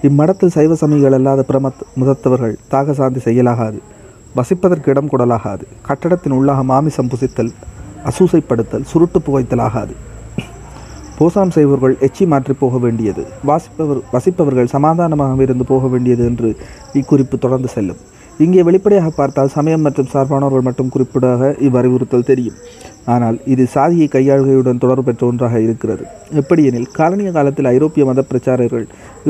இம்மடத்தில் 0.07 0.55
சைவ 0.55 0.75
சமயங்கள் 0.75 1.15
அல்லாத 1.17 1.43
பிரமத் 1.49 1.85
முதத்தவர்கள் 1.99 2.55
தாக 2.67 2.93
சாந்தி 2.93 3.19
செய்யலாகாது 3.19 3.79
வசிப்பதற்கு 4.37 4.89
இடம் 4.89 5.09
கொடலாகாது 5.11 5.65
கட்டடத்தின் 5.87 6.31
உள்ளாக 6.31 6.63
மாமிசம் 6.63 7.09
புசித்தல் 7.13 7.51
அசூசைப்படுத்தல் 8.05 8.85
சுருட்டு 8.91 9.21
புகைத்தல் 9.21 9.59
ஆகாது 9.59 9.95
போசாம் 11.19 11.53
செய்பவர்கள் 11.55 11.95
எச்சி 12.05 12.23
மாற்றி 12.31 12.53
போக 12.59 12.77
வேண்டியது. 12.83 13.23
வாசிப்பவர் 13.49 14.01
வசிப்பவர்கள் 14.13 14.73
சமாதானமாக 14.75 15.41
இருந்து 15.45 15.65
போக 15.71 15.87
வேண்டியது 15.93 16.23
என்று 16.31 16.49
இக்குறிப்பு 16.99 17.37
தொடர்ந்து 17.45 17.69
செல்லும். 17.75 18.01
இங்கே 18.45 18.63
வெளிப்படையாக 18.67 19.09
பார்த்தால் 19.19 19.53
சமயம் 19.55 19.83
மற்றும் 19.85 20.09
சார்பானவர்கள் 20.11 20.65
மட்டும் 20.67 20.91
குறிப்பிடாக 20.95 21.49
இவ்வறிவுறுத்தல் 21.67 22.27
தெரியும். 22.29 22.57
ஆனால் 23.13 23.37
இது 23.53 23.63
சாதியை 23.75 24.07
கையாளுகையுடன் 24.15 24.81
தொடர்பு 24.83 25.05
பெற்ற 25.07 25.25
ஒன்றாக 25.29 25.61
இருக்கிறது. 25.65 26.03
எப்படியெனில் 26.41 26.87
காலனிய 26.97 27.31
காலத்தில் 27.37 27.71
ஐரோப்பிய 27.73 28.05
மத 28.09 28.25
பிரச்சாரர்கள் 28.31 28.85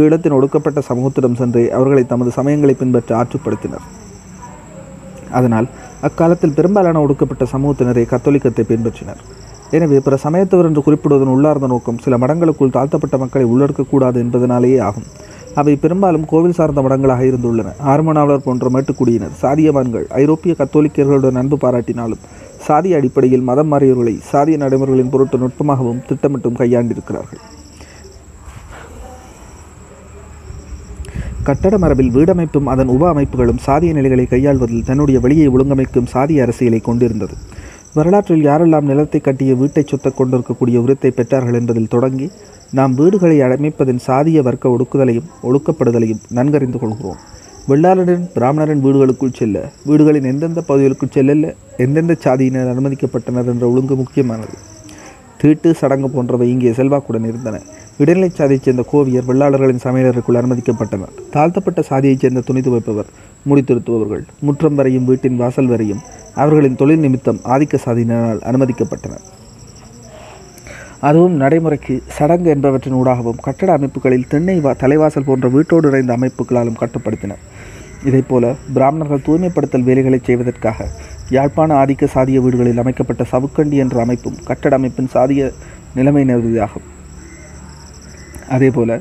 இடத்தின் 0.08 0.38
ஒடுக்கப்பட்ட 0.40 0.82
சமூகத்திடம் 0.90 1.40
சென்றே 1.42 1.66
அவர்களை 1.78 2.04
தமது 2.14 2.34
சமயங்களை 2.40 2.76
பின்பற்ற 2.82 3.12
ஆற்றுப்படுத்தினர். 3.22 3.88
அதனால் 5.40 5.70
அக்காலத்தில் 6.08 6.58
பெரும்பாலான 6.60 7.00
ஒடுக்கப்பட்ட 7.06 7.46
சமூகத்தினரை 7.56 8.06
கத்தோலிக்கத்தை 8.14 8.66
பின்பற்றினர். 8.74 9.24
எனவே 9.76 9.98
பிற 10.04 10.16
சமயத்தவர் 10.24 10.68
என்று 10.70 10.82
குறிப்பிடுவதன் 10.86 11.32
உள்ளார்ந்த 11.36 11.68
நோக்கம் 11.72 11.98
சில 12.04 12.18
மடங்களுக்குள் 12.18 12.74
தாழ்த்தப்பட்ட 12.76 13.16
மக்களை 13.24 13.46
உள்ளடக்கக்கூடாது 13.54 14.18
என்பதனாலேயே 14.24 14.80
ஆகும். 14.90 15.08
அவை 15.60 15.74
பெரும்பாலும் 15.76 16.26
கோவில் 16.32 16.56
சார்ந்த 16.58 16.82
மடங்களாக 16.86 17.24
இருந்துள்ளன. 17.30 17.74
ஆர்மனாவலர் 17.92 18.46
போன்ற 18.48 18.70
மேட்டுக்குடியினர் 18.76 19.36
சாதியவான்கள் 19.42 20.06
ஐரோப்பிய 20.22 20.56
கத்தோலிக்கர்களுடன் 20.60 21.40
அன்பு 21.42 21.58
பாராட்டினாலும் 21.64 22.24
சாதிய 22.68 22.98
அடிப்படையில் 23.00 23.48
மதம் 23.50 23.72
மாறியவர்களை 23.74 24.16
சாதிய 24.32 24.58
நடைமுறைகளின் 24.64 25.12
பொருட்டு 25.14 25.38
நுட்பமாகவும் 25.38 26.02
திட்டமிட்டும் 26.10 26.60
கையாண்டிருக்கிறார்கள். 26.62 27.42
கட்டட 31.48 31.76
மரபில் 31.78 32.16
வீடமைப்பும் 32.16 32.70
அதன் 32.72 32.94
உப 32.96 33.04
அமைப்புகளும் 33.14 33.64
சாதிய 33.66 33.92
நிலைகளை 33.94 34.26
கையாள்வதில் 34.26 34.88
தன்னுடைய 34.90 35.20
வழியை 35.26 35.50
ஒழுங்கமைக்கும் 35.50 36.12
சாதிய 36.14 36.42
அரசியலை 36.46 36.80
கொண்டிருந்தது. 36.80 37.36
வரலாற்றில் 37.98 38.46
யாரெல்லாம் 38.48 38.90
நிலத்தை 38.90 39.20
கட்டிய 39.22 39.52
வீட்டை 39.60 39.84
சொத்த 39.84 40.08
கொண்டிருக்கக்கூடிய 40.18 40.78
உரத்தை 40.86 41.10
பெற்றார்கள் 41.20 41.58
என்பதில் 41.60 41.94
தொடங்கி 41.94 42.28
நாம் 42.78 42.94
வீடுகளை 43.00 43.38
அமைப்பதின் 43.46 44.02
சாதிய 44.08 44.40
வர்க்க 44.48 44.74
ஒடுக்குதலையும் 44.74 45.30
ஒடுக்கப்படுதலையும் 45.48 46.22
நன்கறிந்து 46.38 46.80
கொள்கிறோம். 46.82 47.20
வெள்ளாளரின் 47.70 48.26
பிராமணரின் 48.36 48.84
வீடுகளுக்குள் 48.86 49.38
செல்ல 49.40 49.58
வீடுகளின் 49.90 50.28
எந்தெந்த 50.32 50.62
பகுதிகளுக்குள் 50.68 51.16
செல்லல்ல 51.16 51.54
எந்தெந்த 51.86 52.16
சாதியினர் 52.26 52.72
அனுமதிக்கப்பட்டனர் 52.74 53.50
என்ற 53.54 53.66
ஒழுங்கு 53.72 53.96
முக்கியமானது. 54.02 54.56
தீட்டு 55.42 55.70
சடங்கு 55.80 56.10
போன்றவை 56.14 56.46
இங்கே 56.54 56.72
செல்வாக்குடன் 56.78 57.28
இருந்தன. 57.32 57.56
இடைநிலை 58.02 58.30
சாதியைச் 58.40 58.66
சேர்ந்த 58.68 58.84
கோவியர் 58.92 59.28
வெள்ளாளர்களின் 59.30 59.84
சமையலருக்குள் 59.88 60.40
அனுமதிக்கப்பட்டனர். 60.42 61.16
தாழ்த்தப்பட்ட 61.36 61.82
சாதியைச் 61.90 62.24
சேர்ந்த 62.24 62.46
துணி 62.48 62.62
துவைப்பவர் 62.68 63.12
முடித்திருத்துபவர்கள் 63.50 64.24
முற்றம் 64.48 64.78
வரையும் 64.80 65.06
வீட்டின் 65.10 65.38
வாசல் 65.42 65.72
வரையும் 65.74 66.02
அவர்களின் 66.42 66.80
தொழில் 66.82 67.04
நிமித்தம் 67.06 67.42
ஆதிக்க 67.54 67.76
சாதியினரால் 67.86 68.42
அனுமதிக்கப்பட்டன. 68.50 69.16
அதுவும் 71.08 71.36
நடைமுறைக்கு 71.42 71.96
சடங்கு 72.18 72.50
என்பவற்றின் 72.56 72.98
ஊடாகவும் 73.00 73.42
கட்டட 73.48 73.72
அமைப்புகளில் 73.78 74.30
தென்னை 74.32 74.56
வா 74.66 74.72
தலைவாசல் 74.84 75.28
போன்ற 75.30 75.48
வீட்டோடு 75.56 75.90
இணைந்த 75.92 76.14
அமைப்புகளாலும் 76.18 76.80
கட்டுப்படுத்தின. 76.82 77.36
இதைப்போல 78.10 78.46
பிராமணர்கள் 78.76 79.26
தூய்மைப்படுத்தல் 79.28 79.88
வேலைகளை 79.88 80.20
செய்வதற்காக 80.24 80.88
யாழ்ப்பாண 81.36 81.72
ஆதிக்க 81.82 82.10
சாதிய 82.16 82.42
வீடுகளில் 82.44 82.82
அமைக்கப்பட்ட 82.84 83.24
சவுக்கண்டி 83.32 83.78
என்ற 83.84 83.98
அமைப்பும் 84.06 84.38
கட்டட 84.50 84.76
அமைப்பின் 84.80 85.10
சாதிய 85.16 85.50
நிலைமை 85.96 86.24
நிறுதியாகும் 86.32 86.86
அதேபோல 88.56 88.92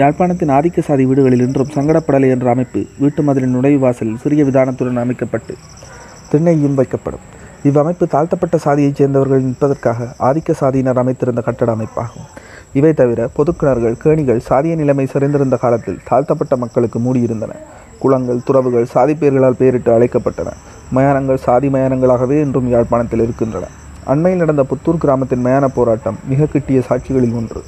யாழ்ப்பாணத்தின் 0.00 0.52
ஆதிக்க 0.56 0.82
சாதி 0.88 1.04
வீடுகளில் 1.10 1.44
இன்றும் 1.46 1.72
சங்கடப்படலை 1.76 2.28
என்ற 2.34 2.48
அமைப்பு 2.50 2.80
வீட்டு 2.98 3.22
மதிலின் 3.28 3.54
நுழைவு 3.56 3.78
வாசலில் 3.78 4.20
சிறிய 4.24 4.44
விதானத்துடன் 4.44 5.02
அமைக்கப்பட்டு 5.02 5.54
திண்ணையும் 6.32 6.78
வைக்கப்படும். 6.78 7.24
இவ்வமைப்பு 7.64 8.08
தாழ்த்தப்பட்ட 8.08 8.56
சாதியைச் 8.58 8.94
சேர்ந்தவர்கள் 8.94 9.42
நிற்பதற்காக 9.42 10.14
ஆதிக்க 10.18 10.54
சாதியினர் 10.60 10.98
அமைத்திருந்த 10.98 11.42
கட்டட 11.42 11.74
அமைப்பாகும். 11.74 12.26
இவை 12.72 12.92
தவிர 12.92 13.28
பொதுக்கிணறுகள் 13.36 13.96
கேணிகள் 13.96 14.42
சாதிய 14.48 14.74
நிலைமை 14.74 15.06
சிறைந்திருந்த 15.06 15.56
காலத்தில் 15.56 15.98
தாழ்த்தப்பட்ட 16.04 16.56
மக்களுக்கு 16.56 16.98
மூடியிருந்தன. 16.98 17.50
குளங்கள் 17.98 18.42
துறவுகள் 18.42 18.84
சாதி 18.84 19.14
பெயர்களால் 19.14 19.56
பெயரிட்டு 19.56 19.98
அழைக்கப்பட்டன. 19.98 20.52
மயானங்கள் 20.94 21.34
சாதி 21.34 21.68
மயானங்களாகவே 21.68 22.40
இன்றும் 22.40 22.68
யாழ்ப்பாணத்தில் 22.68 23.20
இருக்கின்றன. 23.20 23.64
அண்மையில் 24.04 24.38
நடந்த 24.38 24.64
புத்தூர் 24.70 24.96
கிராமத்தின் 24.96 25.44
மயான 25.44 25.66
போராட்டம் 25.66 26.18
மிக 26.28 26.44
கிட்டிய 26.44 26.80
சாட்சிகளில் 26.80 27.34
ஒன்று. 27.34 27.62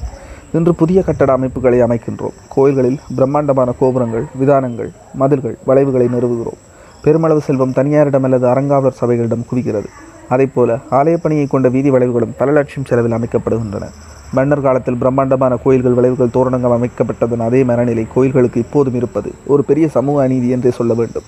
இன்று 0.51 0.75
புதிய 0.75 1.01
கட்டட 1.01 1.33
அமைப்புகளை 1.33 1.81
அமைக்கின்றோம். 1.81 2.35
கோயில்களில் 2.47 2.99
பிரம்மாண்டமான 3.15 3.73
கோபுரங்கள் 3.79 4.25
விதானங்கள் 4.39 4.91
மதில்கள் 5.13 5.57
வளைவுகளை 5.65 6.07
நிறுவுகிறோம். 6.07 6.61
பெருமளவு 7.05 7.41
செல்வம் 7.47 7.77
தனியாரிடம் 7.77 8.25
அல்லது 8.27 8.45
அறங்காவலர் 8.51 8.99
சபைகளிடம் 9.01 9.47
குவிகிறது. 9.51 9.89
அதைப்போல 10.33 10.77
ஆலய 10.99 11.15
பணியை 11.23 11.47
கொண்ட 11.47 11.69
வீதி 11.75 11.89
வளைவுகளும் 11.95 12.35
பல 12.37 12.51
லட்சம் 12.57 12.87
செலவில் 12.89 13.15
அமைக்கப்படுகின்றன. 13.17 13.87
மன்னர் 14.37 14.63
காலத்தில் 14.65 14.97
பிரம்மாண்டமான 15.01 15.53
கோயில்கள் 15.63 15.97
வளைவுகள் 15.97 16.33
தோரணங்கள் 16.37 16.75
அமைக்கப்பட்டதன் 16.77 17.43
அதே 17.47 17.63
மனநிலை 17.63 18.05
கோயில்களுக்கு 18.13 18.59
இப்போதும் 18.65 18.97
இருப்பது 18.99 19.31
ஒரு 19.53 19.63
பெரிய 19.69 19.87
சமூக 19.87 20.23
அநீதி 20.23 20.49
என்றே 20.55 20.71
சொல்ல 20.79 20.93
வேண்டும். 20.93 21.27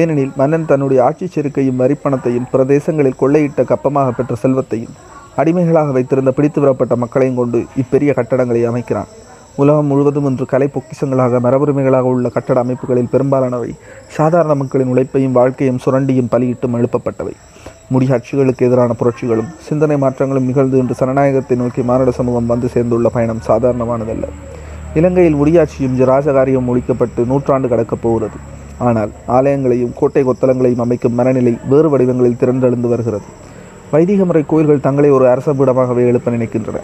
ஏனெனில் 0.00 0.32
மன்னன் 0.40 0.68
தன்னுடைய 0.70 1.00
ஆட்சி 1.04 1.26
செருக்கையும் 1.34 1.80
வரிப்பணத்தையும் 1.82 2.50
பிரதேசங்களில் 2.52 3.20
கொள்ளையிட்ட 3.20 3.64
கப்பமாக 3.72 4.10
பெற்ற 4.16 4.34
செல்வத்தையும் 4.34 4.94
அடிமைகளாக 5.36 5.92
வைத்திருந்த 5.96 6.32
பிடித்து 6.38 6.60
வரப்பட்ட 6.60 6.96
மக்களையும் 6.96 7.40
கொண்டு 7.40 7.60
இப்பெரிய 7.82 8.12
கட்டடங்களை 8.18 8.62
அமைக்கிறான். 8.70 9.10
உலகம் 9.56 9.86
முழுவதும் 9.86 10.24
இன்று 10.24 10.46
கலை 10.46 10.68
பொக்கிஷங்களாக 10.74 11.40
மரபுரிமைகளாக 11.40 12.00
உள்ள 12.00 12.28
கட்டட 12.28 12.60
அமைப்புகளில் 12.60 13.08
பெரும்பாலானவை 13.08 13.74
சாதாரண 14.08 14.54
மக்களின் 14.54 14.86
உழைப்பையும் 14.86 15.32
வாழ்க்கையும் 15.32 15.78
சுரண்டியும் 15.84 16.30
பலியிட்டும் 16.30 16.76
எழுப்பப்பட்டவை. 16.76 17.32
முடியாட்சிகளுக்கு 17.90 18.66
எதிரான 18.66 18.94
புரட்சிகளும் 18.98 19.50
சிந்தனை 19.58 19.96
மாற்றங்களும் 19.96 20.46
நிகழ்ந்து 20.46 20.78
இன்று 20.78 20.94
சனநாயகத்தை 20.98 21.56
நோக்கி 21.56 21.82
மானிட 21.82 22.10
சமூகம் 22.10 22.46
வந்து 22.46 22.68
சேர்ந்துள்ள 22.68 23.08
பயணம் 23.08 23.42
சாதாரணமானதல்ல. 23.46 24.24
இலங்கையில் 24.94 25.34
முடியாட்சியும் 25.34 25.98
ராஜகாரியம் 25.98 26.68
ஒழிக்கப்பட்டு 26.68 27.26
நூற்றாண்டு 27.26 27.68
கடக்கப் 27.68 28.02
போகிறது. 28.02 28.34
ஆனால் 28.78 29.10
ஆலயங்களையும் 29.28 29.92
கோட்டை 29.94 30.24
கொத்தளங்களையும் 30.24 30.80
அமைக்கும் 30.80 31.14
மனநிலை 31.14 31.58
வேறு 31.68 31.90
வடிவங்களில் 31.90 32.40
திரண்டெழுந்து 32.40 32.88
வருகிறது. 32.88 33.24
வைதிக 33.90 34.24
முறை 34.24 34.44
கோயில்கள் 34.46 34.80
தங்களை 34.80 35.10
ஒரு 35.10 35.28
அரச 35.28 35.52
பீடமாகவே 35.52 36.06
எழுப்ப 36.06 36.30
நினைக்கின்றன. 36.30 36.80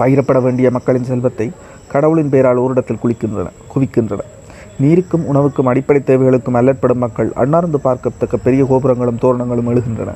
பயிரப்பட 0.00 0.38
வேண்டிய 0.46 0.70
மக்களின் 0.76 1.08
செல்வத்தை 1.10 1.46
கடவுளின் 1.92 2.32
பெயரால் 2.32 2.62
ஓரிடத்தில் 2.64 3.02
குளிக்கின்றன 3.02 3.48
குவிக்கின்றன. 3.72 4.22
நீருக்கும் 4.82 5.26
உணவுக்கும் 5.32 5.68
அடிப்படை 5.70 6.00
தேவைகளுக்கும் 6.08 6.58
அல்லற்படும் 6.60 7.02
மக்கள் 7.04 7.30
அன்னார்ந்து 7.42 7.78
பார்க்கத்தக்க 7.86 8.36
பெரிய 8.46 8.64
கோபுரங்களும் 8.70 9.22
தோரணங்களும் 9.22 9.70
எழுகின்றன. 9.72 10.12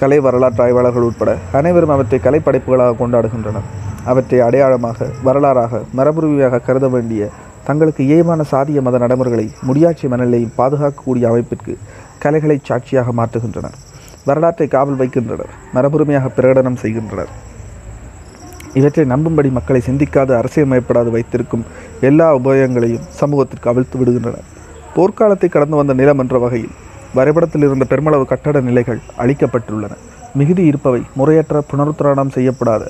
கலை 0.00 0.18
வரலாற்று 0.26 0.62
ஆய்வாளர்கள் 0.64 1.06
உட்பட 1.08 1.32
அனைவரும் 1.58 1.94
அவற்றை 1.94 2.18
கலைப்படைப்புகளாக 2.26 2.96
கொண்டாடுகின்றனர். 3.00 3.66
அவற்றை 4.12 4.40
அடையாளமாக 4.46 5.08
வரலாறாக 5.26 5.80
மரபுருவியாக 5.98 6.62
கருத 6.66 6.88
வேண்டிய 6.94 7.28
தங்களுக்கு 7.68 8.02
இயமான 8.06 8.44
சாதிய 8.50 8.80
மத 8.86 8.98
நடைமுறைகளை 9.04 9.46
முடியாட்சி 9.68 10.06
மனநிலையும் 10.12 10.56
பாதுகாக்கக்கூடிய 10.58 11.24
அமைப்பிற்கு 11.30 11.74
கலைகளை 12.24 12.58
சாட்சியாக 12.68 13.12
மாற்றுகின்றனர். 13.20 13.78
வரலாற்றை 14.28 14.66
காவல் 14.74 15.00
வைக்கின்றனர் 15.00 15.52
மரபுரிமையாக 15.74 16.32
பிரகடனம் 16.36 16.80
செய்கின்றனர். 16.82 17.32
இவற்றை 18.78 19.04
நம்பும்படி 19.12 19.50
மக்களை 19.56 19.80
சிந்திக்காது 19.88 20.32
அரசியல்மயப்படாது 20.40 21.10
வைத்திருக்கும் 21.16 21.64
எல்லா 22.08 22.28
உபயோகங்களையும் 22.38 23.06
சமூகத்திற்கு 23.20 23.70
அவிழ்த்து 23.70 23.98
விடுகின்றன. 24.00 24.38
போர்க்காலத்தை 24.96 25.48
கடந்து 25.48 25.76
வந்த 25.76 25.92
நிலம் 26.00 26.20
என்ற 26.22 26.38
வகையில் 26.44 26.74
வரைபடத்தில் 27.16 27.64
இருந்த 27.66 27.84
பெருமளவு 27.90 28.24
கட்டட 28.32 28.60
நிலைகள் 28.68 29.00
அழிக்கப்பட்டுள்ளன. 29.22 29.92
மிகுதி 30.38 30.62
இருப்பவை 30.70 31.02
முறையற்ற 31.18 31.62
புனருத்தரணம் 31.70 32.34
செய்யப்படாத 32.36 32.84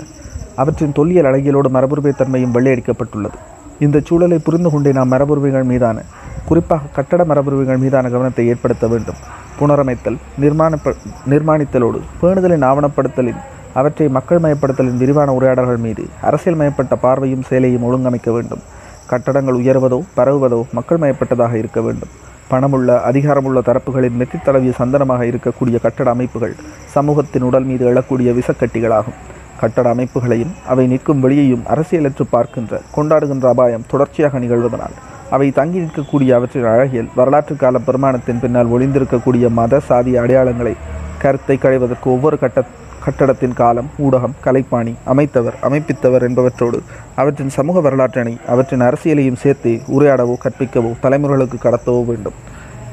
அவற்றின் 0.62 0.94
தொல்லியல் 0.98 1.28
அழகியலோடு 1.30 1.68
மரபுரிமை 1.76 2.12
தன்மையும் 2.20 2.54
வெள்ளையடிக்கப்பட்டுள்ளது. 2.56 3.36
இந்த 3.84 4.00
சூழலை 4.08 4.38
புரிந்து 4.38 4.70
கொண்டே 4.70 4.90
நாம் 4.98 5.12
மரபுரிமைகள் 5.12 5.70
மீதான 5.72 6.04
குறிப்பாக 6.48 6.90
கட்டட 6.96 7.22
மரபுரிமைகள் 7.30 7.82
மீதான 7.84 8.08
கவனத்தை 8.14 8.44
ஏற்படுத்த 8.52 8.86
வேண்டும். 8.92 9.18
புனரமைத்தல் 9.58 10.18
நிர்மாணப்ப 10.42 10.94
நிர்மாணித்தலோடு 11.32 12.00
பேணுதலின் 12.22 12.66
ஆவணப்படுத்தலின் 12.70 13.40
அவற்றை 13.80 14.06
மக்கள் 14.16 14.42
மயப்படுத்தலின் 14.44 15.00
விரிவான 15.02 15.32
உரையாடல்கள் 15.38 15.82
மீது 15.86 16.04
அரசியல் 16.28 16.58
மயப்பட்ட 16.60 16.94
பார்வையும் 17.04 17.46
செயலையும் 17.48 17.86
ஒழுங்கமைக்க 17.88 18.30
வேண்டும். 18.36 18.62
கட்டடங்கள் 19.10 19.58
உயர்வதோ 19.62 19.98
பரவுவதோ 20.18 20.60
மக்கள் 20.78 21.02
மயப்பட்டதாக 21.02 21.54
இருக்க 21.62 21.80
வேண்டும். 21.86 22.12
பணமுள்ள 22.50 22.96
அதிகாரமுள்ள 23.08 23.58
தரப்புகளின் 23.68 24.18
மெத்தி 24.20 24.38
தடவிய 24.38 24.72
சந்தனமாக 24.80 25.22
இருக்கக்கூடிய 25.30 25.76
கட்டட 25.84 26.08
அமைப்புகள் 26.16 26.54
சமூகத்தின் 26.94 27.46
உடல் 27.48 27.66
மீது 27.70 27.84
எழக்கூடிய 27.90 28.30
விசக்கட்டிகளாகும். 28.38 29.18
கட்டட 29.60 29.88
அமைப்புகளையும் 29.94 30.54
அவை 30.72 30.84
நிற்கும் 30.92 31.22
வெளியையும் 31.24 31.66
அரசியலற்று 31.72 32.24
பார்க்கின்ற 32.34 32.80
கொண்டாடுகின்ற 32.96 33.46
அபாயம் 33.54 33.86
தொடர்ச்சியாக 33.92 34.38
நிகழ்வதனால் 34.44 34.96
அவை 35.34 35.48
தங்கி 35.58 35.78
நிற்கக்கூடிய 35.84 36.30
அவற்றின் 36.38 36.70
அழகியல் 36.72 37.12
வரலாற்று 37.18 37.54
கால 37.62 37.78
பெருமானத்தின் 37.86 38.42
பின்னால் 38.42 38.72
ஒளிந்திருக்கக்கூடிய 38.74 39.48
மத 39.58 39.80
சாதிய 39.88 40.20
அடையாளங்களை 40.22 40.74
கருத்தை 41.22 41.56
களைவதற்கு 41.58 42.08
ஒவ்வொரு 42.14 42.36
கட்ட 42.42 42.60
கட்டடத்தின் 43.04 43.52
காலம் 43.52 43.90
ஊடகம் 43.98 44.34
கலைப்பாணி 44.44 44.94
அமைத்தவர் 45.06 45.54
அமைப்பித்தவர் 45.62 46.22
என்பவற்றோடு 46.22 46.80
அவற்றின் 47.16 47.48
சமூக 47.48 47.90
வரலாற்றினை 47.90 48.36
அவற்றின் 48.46 48.80
அரசியலையும் 48.80 49.36
சேர்த்து 49.36 49.80
உரையாடவோ 49.86 50.36
கற்பிக்கவோ 50.44 50.94
தலைமுறைகளுக்கு 51.02 51.54
கடத்தவோ 51.62 52.04
வேண்டும். 52.04 52.32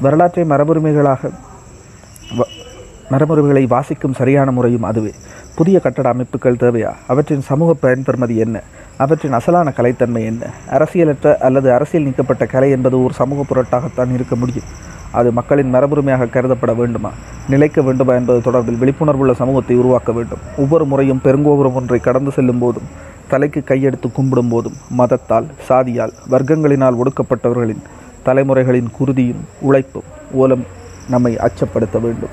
வரலாற்றை 0.00 0.44
மரபுரிமைகளாக 0.44 1.30
வ- 2.36 2.50
மரபுரிமைகளை 3.10 3.66
வாசிக்கும் 3.66 4.12
சரியான 4.12 4.50
முறையும் 4.50 4.82
அதுவே. 4.82 5.12
புதிய 5.54 5.80
கட்டட 5.80 6.08
அமைப்புகள் 6.08 6.54
தேவையா? 6.54 6.92
அவற்றின் 7.06 7.40
சமூக 7.40 7.88
பயன்பெறுமதி 7.88 8.36
என்ன? 8.36 8.62
அவற்றின் 8.96 9.34
அசலான 9.34 9.72
கலைத்தன்மை 9.76 10.24
என்ன? 10.24 10.46
அரசியலற்ற 10.70 11.36
அல்லது 11.36 11.72
அரசியல் 11.72 12.04
நீக்கப்பட்ட 12.04 12.46
கலை 12.46 12.70
என்பது 12.70 13.04
ஒரு 13.04 13.14
சமூக 13.14 13.54
பொருட்டாகத்தான் 13.54 14.12
இருக்க 14.12 14.36
முடியும். 14.36 14.90
அது 15.12 15.32
மக்களின் 15.32 15.74
மரபுரிமையாக 15.74 16.28
கருதப்பட 16.34 16.74
வேண்டுமா? 16.76 17.10
நிலைக்க 17.48 17.82
வேண்டுமா 17.82 18.14
என்பது 18.14 18.52
தொடர்பில் 18.52 18.78
விழிப்புணர்வுள்ள 18.82 19.32
சமூகத்தை 19.32 19.76
உருவாக்க 19.76 20.12
வேண்டும். 20.12 20.38
ஒவ்வொரு 20.56 20.84
முறையும் 20.84 21.20
பெருங்கோபுரம் 21.24 21.72
ஒன்றை 21.72 22.00
கடந்து 22.00 22.30
செல்லும் 22.30 22.58
போதும் 22.58 22.90
தலைக்கு 23.28 23.62
கையெடுத்து 23.66 24.08
கும்பிடும் 24.16 24.48
போதும் 24.48 24.76
மதத்தால் 24.98 25.46
சாதியால் 25.68 26.14
வர்க்கங்களினால் 26.30 26.98
ஒடுக்கப்பட்டவர்களின் 27.02 27.82
தலைமுறைகளின் 28.24 28.90
குருதியும் 28.98 29.42
உழைப்பும் 29.60 30.08
ஓலம் 30.32 30.64
நம்மை 31.08 31.36
அச்சப்படுத்த 31.36 32.00
வேண்டும். 32.00 32.30